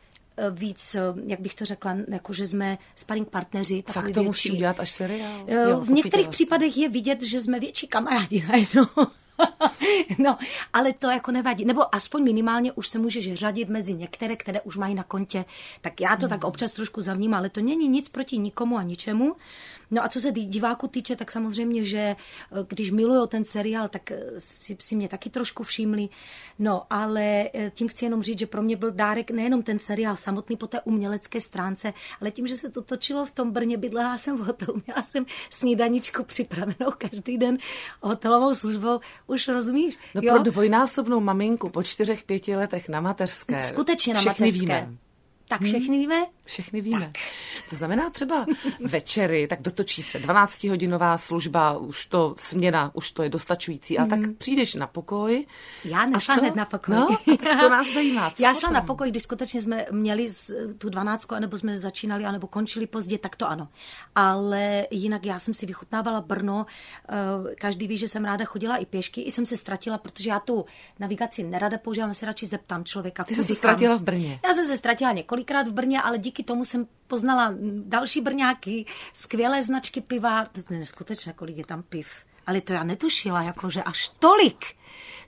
víc, 0.50 0.94
eh, 0.94 1.00
jak 1.26 1.40
bych 1.40 1.54
to 1.54 1.64
řekla, 1.64 1.96
jako 2.08 2.32
že 2.32 2.46
jsme 2.46 2.78
sparring 2.94 3.28
partneři. 3.28 3.84
Fakt 3.86 4.04
to 4.04 4.12
větší. 4.12 4.26
musí 4.26 4.50
udělat 4.52 4.80
až 4.80 4.90
seriál? 4.90 5.44
Eh, 5.46 5.70
jo, 5.70 5.80
v 5.80 5.90
některých 5.90 6.28
případech 6.28 6.76
je 6.76 6.88
vidět, 6.88 7.22
že 7.22 7.40
jsme 7.40 7.60
větší 7.60 7.86
kamarádi 7.86 8.44
najednou. 8.48 8.86
no, 10.18 10.38
ale 10.72 10.92
to 10.92 11.10
jako 11.10 11.32
nevadí. 11.32 11.64
Nebo 11.64 11.94
aspoň 11.94 12.22
minimálně 12.22 12.72
už 12.72 12.88
se 12.88 12.98
můžeš 12.98 13.34
řadit 13.34 13.70
mezi 13.70 13.94
některé, 13.94 14.36
které 14.36 14.60
už 14.60 14.76
mají 14.76 14.94
na 14.94 15.02
kontě. 15.02 15.44
Tak 15.80 16.00
já 16.00 16.16
to 16.16 16.26
hmm. 16.26 16.28
tak 16.28 16.44
občas 16.44 16.72
trošku 16.72 17.00
zavním, 17.00 17.34
ale 17.34 17.50
to 17.50 17.60
není 17.60 17.88
nic 17.88 18.08
proti 18.08 18.38
nikomu 18.38 18.76
a 18.76 18.82
ničemu. 18.82 19.36
No 19.90 20.04
a 20.04 20.08
co 20.08 20.20
se 20.20 20.32
diváku 20.32 20.88
týče, 20.88 21.16
tak 21.16 21.32
samozřejmě, 21.32 21.84
že 21.84 21.98
eh, 21.98 22.16
když 22.68 22.90
milují 22.90 23.28
ten 23.28 23.44
seriál, 23.44 23.88
tak 23.88 24.10
eh, 24.10 24.20
si, 24.38 24.76
si 24.80 24.96
mě 24.96 25.08
taky 25.08 25.30
trošku 25.30 25.62
všimli. 25.62 26.08
No, 26.58 26.82
ale 26.90 27.50
eh, 27.54 27.70
tím 27.74 27.88
chci 27.88 28.04
jenom 28.04 28.22
říct, 28.22 28.38
že 28.38 28.46
pro 28.46 28.62
mě 28.62 28.76
byl 28.76 28.90
dárek 28.90 29.30
nejenom 29.30 29.62
ten 29.62 29.78
seriál 29.78 30.16
samotný 30.16 30.56
po 30.56 30.66
té 30.66 30.80
umělecké 30.80 31.40
stránce, 31.40 31.92
ale 32.20 32.30
tím, 32.30 32.46
že 32.46 32.56
se 32.56 32.70
to 32.70 32.82
točilo 32.82 33.26
v 33.26 33.30
tom 33.30 33.50
Brně, 33.50 33.76
bydlela 33.76 34.18
jsem 34.18 34.36
v 34.36 34.40
hotelu, 34.40 34.82
měla 34.86 35.02
jsem 35.02 35.26
snídaničku 35.50 36.24
připravenou 36.24 36.92
každý 36.98 37.38
den 37.38 37.58
hotelovou 38.00 38.54
službou. 38.54 39.00
Už 39.26 39.48
rozumíš? 39.48 39.98
No 40.14 40.20
jo? 40.24 40.34
pro 40.34 40.42
dvojnásobnou 40.42 41.20
maminku 41.20 41.68
po 41.68 41.82
čtyřech, 41.82 42.24
pěti 42.24 42.56
letech 42.56 42.88
na 42.88 43.00
mateřské. 43.00 43.62
Skutečně 43.62 44.14
na 44.14 44.22
mateřské. 44.22 44.60
Víme. 44.60 44.88
Tak 45.48 45.60
hmm. 45.60 45.68
všechny 45.68 45.98
víme? 45.98 46.26
Všechny 46.44 46.80
víme. 46.80 47.00
Tak. 47.00 47.10
To 47.70 47.76
znamená 47.76 48.10
třeba 48.10 48.46
večery, 48.80 49.46
tak 49.46 49.62
dotočí 49.62 50.02
se 50.02 50.18
12-hodinová 50.18 51.16
služba, 51.16 51.78
už 51.78 52.06
to 52.06 52.34
směna, 52.38 52.90
už 52.94 53.10
to 53.10 53.22
je 53.22 53.28
dostačující. 53.28 53.98
A 53.98 54.06
tak 54.06 54.18
hmm. 54.18 54.34
přijdeš 54.34 54.74
na 54.74 54.86
pokoj. 54.86 55.46
Já 55.84 56.06
nešla 56.06 56.34
hned 56.34 56.56
na 56.56 56.64
pokoj. 56.64 56.94
No, 56.94 57.18
tak 57.36 57.60
to 57.60 57.68
nás 57.68 57.86
zajímá. 57.94 58.30
Co 58.30 58.42
Já 58.42 58.48
potom? 58.48 58.60
šla 58.60 58.70
na 58.70 58.82
pokoj, 58.82 59.10
když 59.10 59.22
skutečně 59.22 59.62
jsme 59.62 59.86
měli 59.90 60.28
tu 60.78 60.88
12, 60.88 61.32
anebo 61.32 61.58
jsme 61.58 61.78
začínali, 61.78 62.24
anebo 62.24 62.46
končili 62.46 62.86
pozdě, 62.86 63.18
tak 63.18 63.36
to 63.36 63.48
ano. 63.48 63.68
Ale 64.14 64.86
jinak 64.90 65.26
já 65.26 65.38
jsem 65.38 65.54
si 65.54 65.66
vychutnávala 65.66 66.20
Brno. 66.20 66.66
Eh, 67.08 67.54
každý 67.54 67.88
ví, 67.88 67.96
že 67.96 68.08
jsem 68.08 68.24
ráda 68.24 68.44
chodila 68.44 68.76
i 68.76 68.86
pěšky, 68.86 69.20
i 69.20 69.30
jsem 69.30 69.46
se 69.46 69.56
ztratila, 69.56 69.98
protože 69.98 70.30
já 70.30 70.40
tu 70.40 70.64
navigaci 70.98 71.42
nerada 71.42 71.78
používám, 71.78 72.14
se 72.14 72.26
radši 72.26 72.46
zeptám 72.46 72.84
člověka. 72.84 73.24
Ty 73.24 73.34
jsi 73.34 73.44
se 73.44 73.54
ztratila 73.54 73.96
v 73.96 74.02
Brně. 74.02 74.40
Já 74.48 74.54
jsem 74.54 74.66
se 74.66 74.76
ztratila 74.76 75.12
několikrát 75.12 75.68
v 75.68 75.72
Brně, 75.72 76.02
ale 76.02 76.18
díky 76.34 76.44
tomu 76.44 76.64
jsem 76.64 76.86
poznala 77.06 77.54
další 77.84 78.20
brňáky, 78.20 78.86
skvělé 79.12 79.62
značky 79.62 80.00
piva. 80.00 80.44
To 80.44 80.60
je 80.70 80.78
neskutečné, 80.78 81.32
kolik 81.32 81.56
je 81.56 81.66
tam 81.66 81.82
piv. 81.82 82.08
Ale 82.46 82.60
to 82.60 82.72
já 82.72 82.84
netušila, 82.84 83.42
jakože 83.42 83.82
až 83.82 84.08
tolik. 84.08 84.64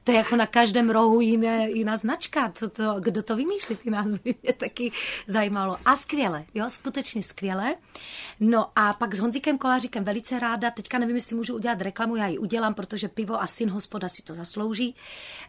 To 0.07 0.13
je 0.13 0.19
jako 0.19 0.37
na 0.37 0.47
každém 0.47 0.91
rohu 0.91 1.21
jiné, 1.21 1.71
jiná 1.71 1.97
značka. 1.97 2.53
Co 2.55 2.69
to, 2.69 2.97
kdo 3.01 3.23
to 3.23 3.37
vymýšlí, 3.37 3.77
ty 3.77 3.91
názvy 3.91 4.35
mě 4.43 4.53
taky 4.53 4.93
zajímalo. 5.27 5.77
A 5.85 5.97
skvěle, 5.97 6.45
jo, 6.55 6.71
skutečně 6.71 7.23
skvěle. 7.23 7.75
No 8.41 8.71
a 8.77 8.93
pak 8.93 9.15
s 9.15 9.19
Honzikem 9.19 9.59
Koláříkem 9.59 10.05
velice 10.05 10.39
ráda, 10.39 10.71
teďka 10.71 10.99
nevím, 10.99 11.17
jestli 11.17 11.37
můžu 11.37 11.55
udělat 11.55 11.81
reklamu, 11.81 12.17
já 12.17 12.27
ji 12.27 12.39
udělám, 12.39 12.75
protože 12.75 13.09
pivo 13.09 13.43
a 13.43 13.47
syn 13.47 13.71
hospoda 13.71 14.09
si 14.09 14.23
to 14.23 14.35
zaslouží. 14.35 14.95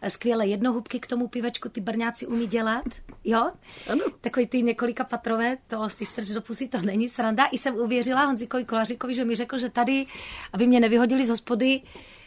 Skvěle 0.07 0.47
jednohubky 0.47 0.99
k 0.99 1.07
tomu 1.07 1.27
pivečku 1.27 1.69
ty 1.69 1.81
brňáci 1.81 2.27
umí 2.27 2.47
dělat, 2.47 2.85
jo? 3.23 3.51
Ano. 3.89 4.03
Takový 4.21 4.47
ty 4.47 4.61
několika 4.61 5.03
patrové, 5.03 5.57
to 5.67 5.89
si 5.89 6.05
strč 6.05 6.27
do 6.27 6.41
pusy, 6.41 6.67
to 6.67 6.81
není 6.81 7.09
sranda. 7.09 7.45
I 7.45 7.57
jsem 7.57 7.75
uvěřila 7.75 8.25
Honzikovi 8.25 8.65
Koláříkovi, 8.65 9.13
že 9.13 9.25
mi 9.25 9.35
řekl, 9.35 9.57
že 9.57 9.69
tady, 9.69 10.05
aby 10.53 10.67
mě 10.67 10.79
nevyhodili 10.79 11.25
z 11.25 11.29
hospody, 11.29 11.81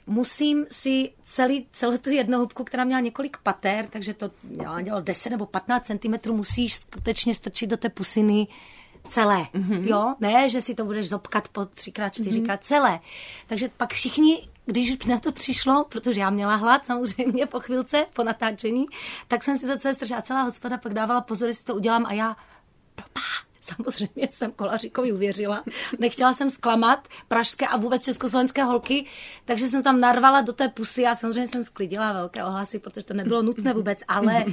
musím 0.07 0.67
si 0.71 1.11
celý, 1.25 1.67
celou 1.73 1.97
tu 1.97 2.11
jednohubku, 2.11 2.65
která 2.65 2.85
měla 2.85 3.01
několik 3.01 3.37
pater, 3.37 3.87
takže 3.87 4.15
to 4.15 4.31
dělalo 4.43 5.01
10 5.01 5.31
nebo 5.31 5.47
15 5.47 5.87
cm, 5.87 6.33
musíš 6.33 6.75
skutečně 6.75 7.35
strčit 7.35 7.71
do 7.71 7.77
té 7.77 7.89
pusiny 7.89 8.47
celé, 9.07 9.39
mm-hmm. 9.43 9.89
jo? 9.89 10.15
Ne, 10.21 10.49
že 10.49 10.61
si 10.61 10.75
to 10.75 10.85
budeš 10.85 11.09
zopkat 11.09 11.49
po 11.49 11.65
třikrát, 11.65 12.15
čtyřikrát, 12.15 12.61
mm-hmm. 12.61 12.67
celé. 12.67 13.01
Takže 13.47 13.71
pak 13.77 13.93
všichni, 13.93 14.49
když 14.67 14.91
už 14.91 15.07
na 15.07 15.19
to 15.19 15.33
přišlo, 15.33 15.85
protože 15.85 16.21
já 16.21 16.31
měla 16.31 16.55
hlad 16.55 16.87
samozřejmě 16.87 17.47
po 17.47 17.61
chvilce, 17.61 18.07
po 18.13 18.25
natáčení, 18.25 18.87
tak 19.29 19.45
jsem 19.45 19.59
si 19.59 19.67
to 19.67 19.79
celé 19.79 19.95
strčila. 19.95 20.23
Celá 20.23 20.43
hospoda 20.43 20.79
pak 20.79 20.95
dávala 20.95 21.21
pozor, 21.21 21.49
jestli 21.49 21.65
to 21.65 21.75
udělám 21.75 22.07
a 22.07 22.13
já, 22.13 22.37
Samozřejmě 23.77 24.29
jsem 24.31 24.53
Kolaříkovi 24.53 25.13
uvěřila. 25.13 25.65
Nechtěla 25.99 26.33
jsem 26.33 26.51
zklamat 26.51 27.09
pražské 27.29 27.67
a 27.67 27.77
vůbec 27.77 28.03
československé 28.03 28.65
holky, 28.65 29.07
takže 29.45 29.69
jsem 29.69 29.83
tam 29.83 30.01
narvala 30.01 30.41
do 30.41 30.53
té 30.53 30.69
pusy 30.69 31.07
a 31.07 31.15
samozřejmě 31.15 31.49
jsem 31.49 31.65
sklidila 31.65 32.13
velké 32.13 32.45
ohlasy, 32.45 32.79
protože 32.79 33.05
to 33.05 33.15
nebylo 33.15 33.43
nutné 33.43 33.75
vůbec, 33.75 33.99
ale 34.09 34.45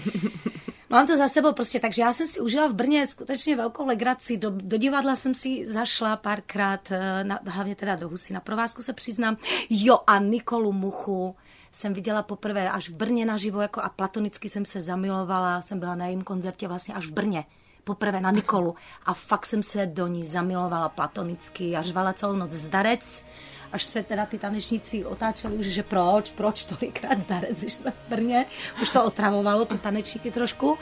mám 0.89 1.07
to 1.07 1.17
za 1.17 1.27
sebou 1.27 1.53
prostě, 1.53 1.79
takže 1.79 2.01
já 2.01 2.13
jsem 2.13 2.27
si 2.27 2.39
užila 2.39 2.67
v 2.67 2.73
Brně 2.73 3.07
skutečně 3.07 3.55
velkou 3.55 3.85
legraci. 3.85 4.37
Do, 4.37 4.51
do 4.51 4.77
divadla 4.77 5.15
jsem 5.15 5.33
si 5.33 5.67
zašla 5.67 6.17
párkrát, 6.17 6.91
eh, 6.91 7.23
na, 7.23 7.39
hlavně 7.47 7.75
teda 7.75 7.95
do 7.95 8.09
Husy 8.09 8.33
na 8.33 8.39
provázku 8.39 8.81
se 8.81 8.93
přiznám. 8.93 9.37
Jo 9.69 9.99
a 10.07 10.19
Nikolu 10.19 10.71
Muchu 10.71 11.35
jsem 11.71 11.93
viděla 11.93 12.23
poprvé 12.23 12.69
až 12.69 12.89
v 12.89 12.93
Brně 12.93 13.25
naživo 13.25 13.61
jako 13.61 13.81
a 13.81 13.89
platonicky 13.89 14.49
jsem 14.49 14.65
se 14.65 14.81
zamilovala, 14.81 15.61
jsem 15.61 15.79
byla 15.79 15.95
na 15.95 16.05
jejím 16.05 16.23
koncertě 16.23 16.67
vlastně 16.67 16.93
až 16.93 17.07
v 17.07 17.11
Brně 17.11 17.45
poprvé 17.87 18.21
na 18.21 18.31
Nikolu 18.31 18.75
a 19.05 19.13
fakt 19.13 19.45
jsem 19.45 19.63
se 19.63 19.85
do 19.85 20.07
ní 20.07 20.25
zamilovala 20.25 20.89
platonicky 20.89 21.75
a 21.75 21.81
řvala 21.81 22.13
celou 22.13 22.35
noc 22.35 22.51
zdarec 22.51 23.25
až 23.71 23.83
se 23.83 24.03
teda 24.03 24.25
ty 24.25 24.37
tanečníci 24.37 25.05
otáčeli 25.05 25.55
už, 25.55 25.65
že 25.65 25.83
proč, 25.83 26.31
proč 26.31 26.65
tolikrát 26.65 27.19
zdarec 27.19 27.79
v 27.79 28.09
Brně, 28.09 28.45
už 28.81 28.91
to 28.91 29.03
otravovalo 29.03 29.65
ty 29.65 29.77
tanečníky 29.77 30.31
trošku. 30.31 30.77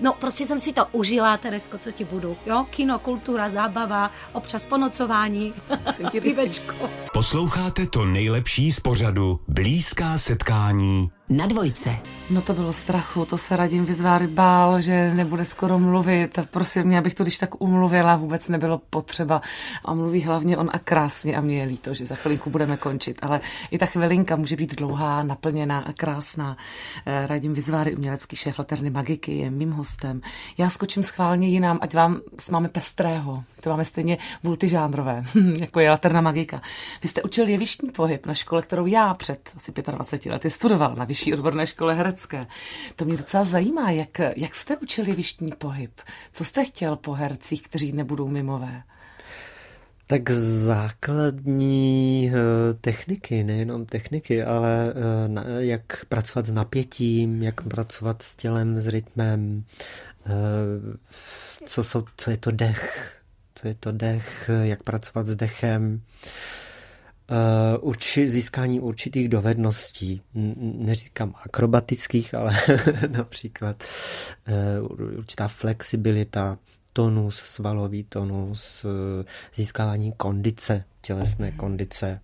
No, 0.00 0.12
prostě 0.12 0.46
jsem 0.46 0.60
si 0.60 0.72
to 0.72 0.86
užila, 0.92 1.36
Teresko, 1.36 1.78
co 1.78 1.90
ti 1.90 2.04
budu. 2.04 2.36
Jo, 2.46 2.66
kino, 2.70 2.98
kultura, 2.98 3.48
zábava, 3.48 4.10
občas 4.32 4.64
ponocování, 4.64 5.54
pivečko. 6.20 6.90
Posloucháte 7.12 7.86
to 7.86 8.04
nejlepší 8.04 8.72
z 8.72 8.80
pořadu 8.80 9.40
Blízká 9.48 10.18
setkání 10.18 11.10
na 11.28 11.46
dvojce. 11.46 11.96
No 12.30 12.42
to 12.42 12.52
bylo 12.52 12.72
strachu, 12.72 13.24
to 13.24 13.38
se 13.38 13.56
radím 13.56 13.84
vyzváry 13.84 14.26
bál, 14.26 14.80
že 14.80 15.14
nebude 15.14 15.44
skoro 15.44 15.78
mluvit. 15.78 16.38
Prosím 16.50 16.82
mě, 16.82 16.98
abych 16.98 17.14
to 17.14 17.22
když 17.22 17.38
tak 17.38 17.62
umluvila, 17.62 18.16
vůbec 18.16 18.48
nebylo 18.48 18.80
potřeba. 18.90 19.42
A 19.84 19.94
mluví 19.94 20.22
hlavně 20.22 20.56
on 20.56 20.70
a 20.72 20.78
krásně 20.78 21.36
a 21.36 21.40
mě 21.40 21.58
je 21.58 21.64
líto, 21.64 21.94
že 21.94 22.06
za 22.06 22.14
chvilinku 22.14 22.50
budeme 22.50 22.76
končit. 22.76 23.18
Ale 23.22 23.40
i 23.70 23.78
ta 23.78 23.86
chvilinka 23.86 24.36
může 24.36 24.56
být 24.56 24.74
dlouhá, 24.74 25.22
naplněná 25.22 25.78
a 25.78 25.92
krásná. 25.92 26.56
Eh, 27.06 27.26
radím 27.26 27.54
vyzváry, 27.54 27.96
umělecký 27.96 28.36
šéf 28.36 28.58
Laterny 28.58 28.90
Magiky, 28.90 29.38
je 29.38 29.50
mým 29.50 29.72
hostem. 29.72 30.20
Já 30.58 30.70
skočím 30.70 31.02
schválně 31.02 31.48
jinam, 31.48 31.78
ať 31.80 31.94
vám 31.94 32.20
máme 32.50 32.68
pestrého. 32.68 33.44
To 33.60 33.70
máme 33.70 33.84
stejně 33.84 34.18
multižánrové, 34.42 35.24
jako 35.56 35.80
je 35.80 35.90
Laterna 35.90 36.20
Magika. 36.20 36.62
Vy 37.02 37.08
jste 37.08 37.22
učil 37.22 37.48
jevištní 37.48 37.90
pohyb 37.90 38.26
na 38.26 38.34
škole, 38.34 38.62
kterou 38.62 38.86
já 38.86 39.14
před 39.14 39.50
asi 39.56 39.72
25 39.72 40.32
lety 40.32 40.50
studoval 40.50 40.94
na 40.94 41.04
Vyšší 41.14 41.34
odborné 41.34 41.66
škole 41.66 41.94
herecké. 41.94 42.46
To 42.96 43.04
mě 43.04 43.16
docela 43.16 43.44
zajímá, 43.44 43.90
jak, 43.90 44.20
jak 44.36 44.54
jste 44.54 44.76
učili 44.76 45.10
jevištní 45.10 45.52
pohyb? 45.58 46.00
Co 46.32 46.44
jste 46.44 46.64
chtěl 46.64 46.96
po 46.96 47.12
hercích, 47.12 47.62
kteří 47.62 47.92
nebudou 47.92 48.28
mimové? 48.28 48.82
Tak 50.06 50.30
základní 50.30 52.32
uh, 52.32 52.38
techniky, 52.80 53.44
nejenom 53.44 53.86
techniky, 53.86 54.42
ale 54.42 54.94
na, 55.26 55.44
jak 55.58 56.04
pracovat 56.04 56.46
s 56.46 56.52
napětím, 56.52 57.42
jak 57.42 57.60
pracovat 57.60 58.22
s 58.22 58.36
tělem, 58.36 58.78
s 58.78 58.88
rytmem, 58.88 59.64
uh, 60.26 60.32
co, 61.66 61.84
jsou, 61.84 62.04
co 62.16 62.30
je 62.30 62.36
to 62.36 62.50
dech, 62.50 63.16
co 63.54 63.68
je 63.68 63.74
to 63.74 63.92
dech, 63.92 64.50
jak 64.62 64.82
pracovat 64.82 65.26
s 65.26 65.36
dechem, 65.36 66.00
uh, 67.84 67.94
získání 68.24 68.80
určitých 68.80 69.28
dovedností. 69.28 70.22
Neříkám 70.34 71.34
akrobatických, 71.44 72.34
ale 72.34 72.56
například 73.08 73.84
uh, 74.80 75.18
určitá 75.18 75.48
flexibilita, 75.48 76.58
tonus, 76.92 77.36
svalový 77.36 78.04
tonus, 78.04 78.84
uh, 78.84 78.90
získávání 79.54 80.12
kondice, 80.12 80.84
tělesné 81.00 81.52
kondice 81.52 82.20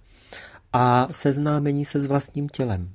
a 0.73 1.09
seznámení 1.13 1.85
se 1.85 2.01
s 2.01 2.07
vlastním 2.07 2.49
tělem, 2.49 2.91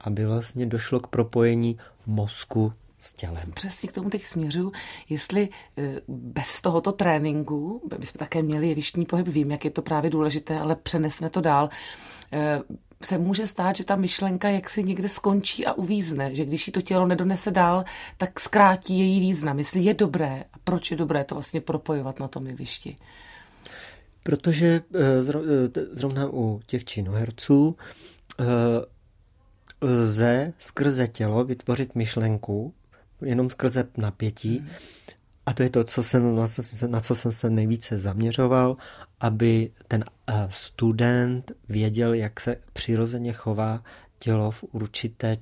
aby 0.00 0.26
vlastně 0.26 0.66
došlo 0.66 1.00
k 1.00 1.06
propojení 1.06 1.78
mozku 2.06 2.72
s 3.00 3.14
tělem. 3.14 3.52
Přesně 3.54 3.88
k 3.88 3.92
tomu 3.92 4.10
teď 4.10 4.22
směřu, 4.22 4.72
jestli 5.08 5.48
eh, 5.78 6.00
bez 6.08 6.60
tohoto 6.60 6.92
tréninku, 6.92 7.82
bychom 7.98 8.18
také 8.18 8.42
měli 8.42 8.68
jevištní 8.68 9.06
pohyb, 9.06 9.28
vím, 9.28 9.50
jak 9.50 9.64
je 9.64 9.70
to 9.70 9.82
právě 9.82 10.10
důležité, 10.10 10.58
ale 10.58 10.76
přenesme 10.76 11.30
to 11.30 11.40
dál, 11.40 11.68
eh, 12.32 12.60
se 13.02 13.18
může 13.18 13.46
stát, 13.46 13.76
že 13.76 13.84
ta 13.84 13.96
myšlenka 13.96 14.48
jaksi 14.48 14.84
někde 14.84 15.08
skončí 15.08 15.66
a 15.66 15.72
uvízne, 15.72 16.34
že 16.34 16.44
když 16.44 16.66
ji 16.66 16.72
to 16.72 16.82
tělo 16.82 17.06
nedonese 17.06 17.50
dál, 17.50 17.84
tak 18.16 18.40
zkrátí 18.40 18.98
její 18.98 19.20
význam. 19.20 19.58
Jestli 19.58 19.80
je 19.80 19.94
dobré 19.94 20.44
a 20.52 20.56
proč 20.64 20.90
je 20.90 20.96
dobré 20.96 21.24
to 21.24 21.34
vlastně 21.34 21.60
propojovat 21.60 22.20
na 22.20 22.28
tom 22.28 22.46
jevišti. 22.46 22.96
Protože 24.22 24.82
eh, 24.94 25.22
zrovna 25.92 26.28
u 26.32 26.60
těch 26.66 26.84
činoherců 26.84 27.76
lze 29.80 30.52
skrze 30.58 31.08
tělo 31.08 31.44
vytvořit 31.44 31.94
myšlenku, 31.94 32.74
jenom 33.22 33.50
skrze 33.50 33.84
napětí. 33.96 34.58
Hmm. 34.58 34.68
A 35.46 35.52
to 35.52 35.62
je 35.62 35.70
to, 35.70 35.84
co 35.84 36.02
jsem, 36.02 36.36
na, 36.36 36.46
co, 36.46 36.62
na 36.86 37.00
co 37.00 37.14
jsem 37.14 37.32
se 37.32 37.50
nejvíce 37.50 37.98
zaměřoval, 37.98 38.76
aby 39.20 39.70
ten 39.88 40.04
eh, 40.26 40.46
student 40.48 41.52
věděl, 41.68 42.14
jak 42.14 42.40
se 42.40 42.56
přirozeně 42.72 43.32
chová 43.32 43.82
tělo 44.18 44.50
v 44.50 44.64
určité 44.72 45.36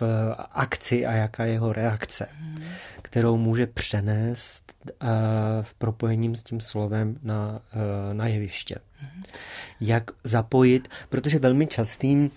v 0.00 0.34
akci 0.52 1.06
a 1.06 1.12
jaká 1.12 1.44
je 1.44 1.52
jeho 1.52 1.72
reakce, 1.72 2.28
hmm. 2.32 2.64
kterou 3.02 3.36
může 3.36 3.66
přenést 3.66 4.72
uh, 5.02 5.08
v 5.62 5.74
propojením 5.74 6.36
s 6.36 6.44
tím 6.44 6.60
slovem 6.60 7.18
na, 7.22 7.60
uh, 7.74 8.14
na 8.14 8.26
jeviště. 8.26 8.76
Hmm. 8.96 9.22
Jak 9.80 10.10
zapojit, 10.24 10.88
protože 11.08 11.38
velmi 11.38 11.66
častým 11.66 12.30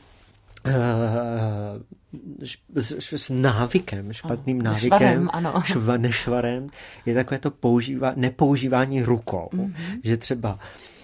s 3.14 3.30
návykem, 3.30 4.14
špatným 4.14 4.62
návykem, 4.62 5.00
nešvarem, 5.00 5.30
ano. 5.34 5.54
Šva, 5.66 5.98
nešvarem, 5.98 6.68
je 7.06 7.16
takové 7.16 7.40
to 7.40 7.52
používá, 7.52 8.14
nepoužívání 8.16 9.02
rukou. 9.04 9.50
Mm-hmm. 9.54 10.00
Že 10.04 10.18
třeba 10.18 10.60
Eh, 10.60 11.01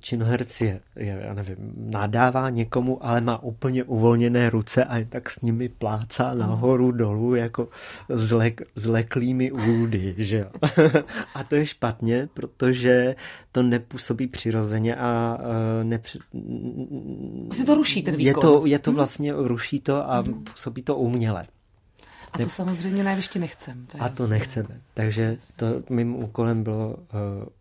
činoherc 0.00 0.60
je, 0.60 0.80
je, 0.96 1.20
já 1.24 1.34
nevím, 1.34 1.56
nadává 1.76 2.50
někomu, 2.50 3.06
ale 3.06 3.20
má 3.20 3.42
úplně 3.42 3.84
uvolněné 3.84 4.50
ruce 4.50 4.84
a 4.84 5.04
tak 5.08 5.30
s 5.30 5.40
nimi 5.40 5.68
plácá 5.68 6.34
nahoru 6.34 6.92
dolů 6.92 7.34
jako 7.34 7.68
zlek, 8.08 8.60
zleklými 8.74 9.52
údy, 9.52 10.14
že 10.18 10.38
jo. 10.38 10.46
a 11.34 11.44
to 11.44 11.54
je 11.54 11.66
špatně, 11.66 12.28
protože 12.34 13.16
to 13.52 13.62
nepůsobí 13.62 14.26
přirozeně 14.26 14.96
a 14.96 15.38
uh, 15.40 15.84
nepři... 15.84 16.18
To 17.66 17.74
ruší 17.74 18.02
ten 18.02 18.16
výkon. 18.16 18.26
Je 18.26 18.34
to, 18.34 18.66
je 18.66 18.78
to 18.78 18.92
vlastně, 18.92 19.32
ruší 19.36 19.80
to 19.80 20.10
a 20.10 20.22
působí 20.22 20.82
to 20.82 20.96
uměle. 20.96 21.44
A 22.32 22.38
to 22.38 22.48
samozřejmě 22.48 23.04
nejvyště 23.04 23.38
nechcem. 23.38 23.84
To 23.86 24.02
a 24.02 24.08
to 24.08 24.22
jasný. 24.22 24.30
nechceme. 24.30 24.80
Takže 24.94 25.36
to 25.56 25.66
mým 25.90 26.16
úkolem 26.16 26.62
bylo 26.62 26.88
uh, 26.88 26.96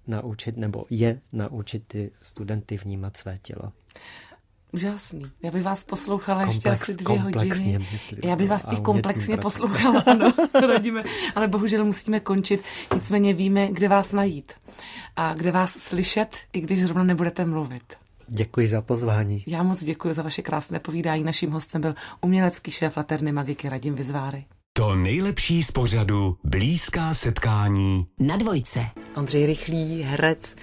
naučit, 0.08 0.58
nebo 0.58 0.86
je 0.90 1.20
naučit 1.34 1.84
ty 1.88 2.12
studenty 2.22 2.78
vnímat 2.78 3.18
své 3.18 3.38
tělo. 3.42 3.72
Úžasný. 4.72 5.32
Já 5.44 5.52
bych 5.52 5.64
vás 5.64 5.84
poslouchala 5.84 6.40
Komplex, 6.40 6.56
ještě 6.56 6.70
asi 6.70 6.96
dvě 6.96 7.20
hodiny. 7.20 7.88
Myslím, 7.92 8.20
Já 8.24 8.36
bych 8.36 8.50
vás 8.50 8.66
i 8.72 8.82
komplexně 8.82 9.38
poslouchala, 9.38 10.02
ano, 10.06 10.34
radíme, 10.68 11.04
ale 11.36 11.48
bohužel 11.48 11.86
musíme 11.86 12.20
končit. 12.20 12.62
Nicméně 12.96 13.34
víme, 13.34 13.68
kde 13.68 13.88
vás 13.88 14.12
najít 14.12 14.54
a 15.16 15.34
kde 15.34 15.52
vás 15.52 15.72
slyšet, 15.72 16.38
i 16.54 16.62
když 16.62 16.82
zrovna 16.82 17.04
nebudete 17.04 17.46
mluvit. 17.46 17.84
Děkuji 18.28 18.68
za 18.68 18.82
pozvání. 18.82 19.44
Já 19.48 19.64
moc 19.64 19.84
děkuji 19.84 20.14
za 20.14 20.22
vaše 20.22 20.42
krásné 20.42 20.80
povídání. 20.80 21.24
Naším 21.24 21.52
hostem 21.52 21.82
byl 21.82 21.94
umělecký 22.22 22.72
šéf 22.72 22.98
Laterny 22.98 23.32
Magiky 23.32 23.70
Radim 23.70 23.96
Vyzváry. 23.96 24.46
To 24.78 24.96
nejlepší 24.96 25.64
z 25.64 25.72
pořadu 25.72 26.38
Blízká 26.44 27.14
setkání 27.14 28.08
na 28.20 28.38
dvojce. 28.38 28.80
Ondřej 29.16 29.46
Rychlý, 29.46 30.02
herec, 30.02 30.56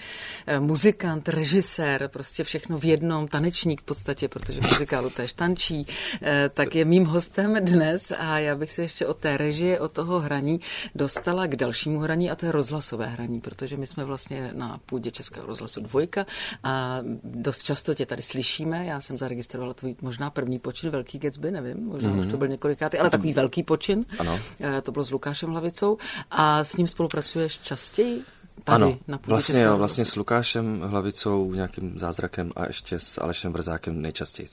eh, 0.46 0.60
muzikant, 0.60 1.28
režisér, 1.28 2.08
prostě 2.08 2.44
všechno 2.44 2.78
v 2.78 2.84
jednom, 2.84 3.28
tanečník 3.28 3.80
v 3.80 3.84
podstatě, 3.84 4.28
protože 4.28 4.60
v 4.60 4.64
muzikálu 4.64 5.10
též 5.10 5.32
tančí, 5.32 5.86
eh, 6.22 6.50
tak 6.54 6.74
je 6.74 6.84
mým 6.84 7.04
hostem 7.04 7.56
dnes 7.60 8.12
a 8.18 8.38
já 8.38 8.56
bych 8.56 8.72
se 8.72 8.82
ještě 8.82 9.06
od 9.06 9.16
té 9.16 9.36
režie, 9.36 9.80
od 9.80 9.92
toho 9.92 10.20
hraní 10.20 10.60
dostala 10.94 11.46
k 11.46 11.56
dalšímu 11.56 11.98
hraní 11.98 12.30
a 12.30 12.34
to 12.34 12.46
je 12.46 12.52
rozhlasové 12.52 13.06
hraní, 13.06 13.40
protože 13.40 13.76
my 13.76 13.86
jsme 13.86 14.04
vlastně 14.04 14.50
na 14.54 14.80
půdě 14.86 15.10
Českého 15.10 15.46
rozhlasu 15.46 15.80
dvojka 15.80 16.26
a 16.62 16.98
dost 17.24 17.62
často 17.62 17.94
tě 17.94 18.06
tady 18.06 18.22
slyšíme. 18.22 18.86
Já 18.86 19.00
jsem 19.00 19.18
zaregistrovala 19.18 19.74
tvůj 19.74 19.96
možná 20.02 20.30
první 20.30 20.58
počin, 20.58 20.90
Velký 20.90 21.18
Gatsby, 21.18 21.50
nevím, 21.50 21.86
možná 21.86 22.10
mm-hmm. 22.10 22.20
už 22.20 22.26
to 22.26 22.36
byl 22.36 22.48
několikátý, 22.48 22.98
ale 22.98 23.10
takový 23.10 23.32
velký 23.32 23.62
počin 23.62 24.03
ano. 24.18 24.40
Eh, 24.60 24.80
to 24.80 24.92
bylo 24.92 25.04
s 25.04 25.10
Lukášem 25.10 25.50
Hlavicou. 25.50 25.98
A 26.30 26.64
s 26.64 26.76
ním 26.76 26.86
spolupracuješ 26.86 27.58
častěji? 27.58 28.22
Tady, 28.64 28.84
ano, 28.84 28.98
na 29.08 29.18
vlastně, 29.26 29.62
jo, 29.62 29.76
vlastně 29.76 30.04
s 30.04 30.16
Lukášem 30.16 30.80
Hlavicou, 30.80 31.54
nějakým 31.54 31.98
zázrakem 31.98 32.52
a 32.56 32.66
ještě 32.66 32.98
s 32.98 33.20
Alešem 33.20 33.52
Vrzákem 33.52 34.02
nejčastěji. 34.02 34.48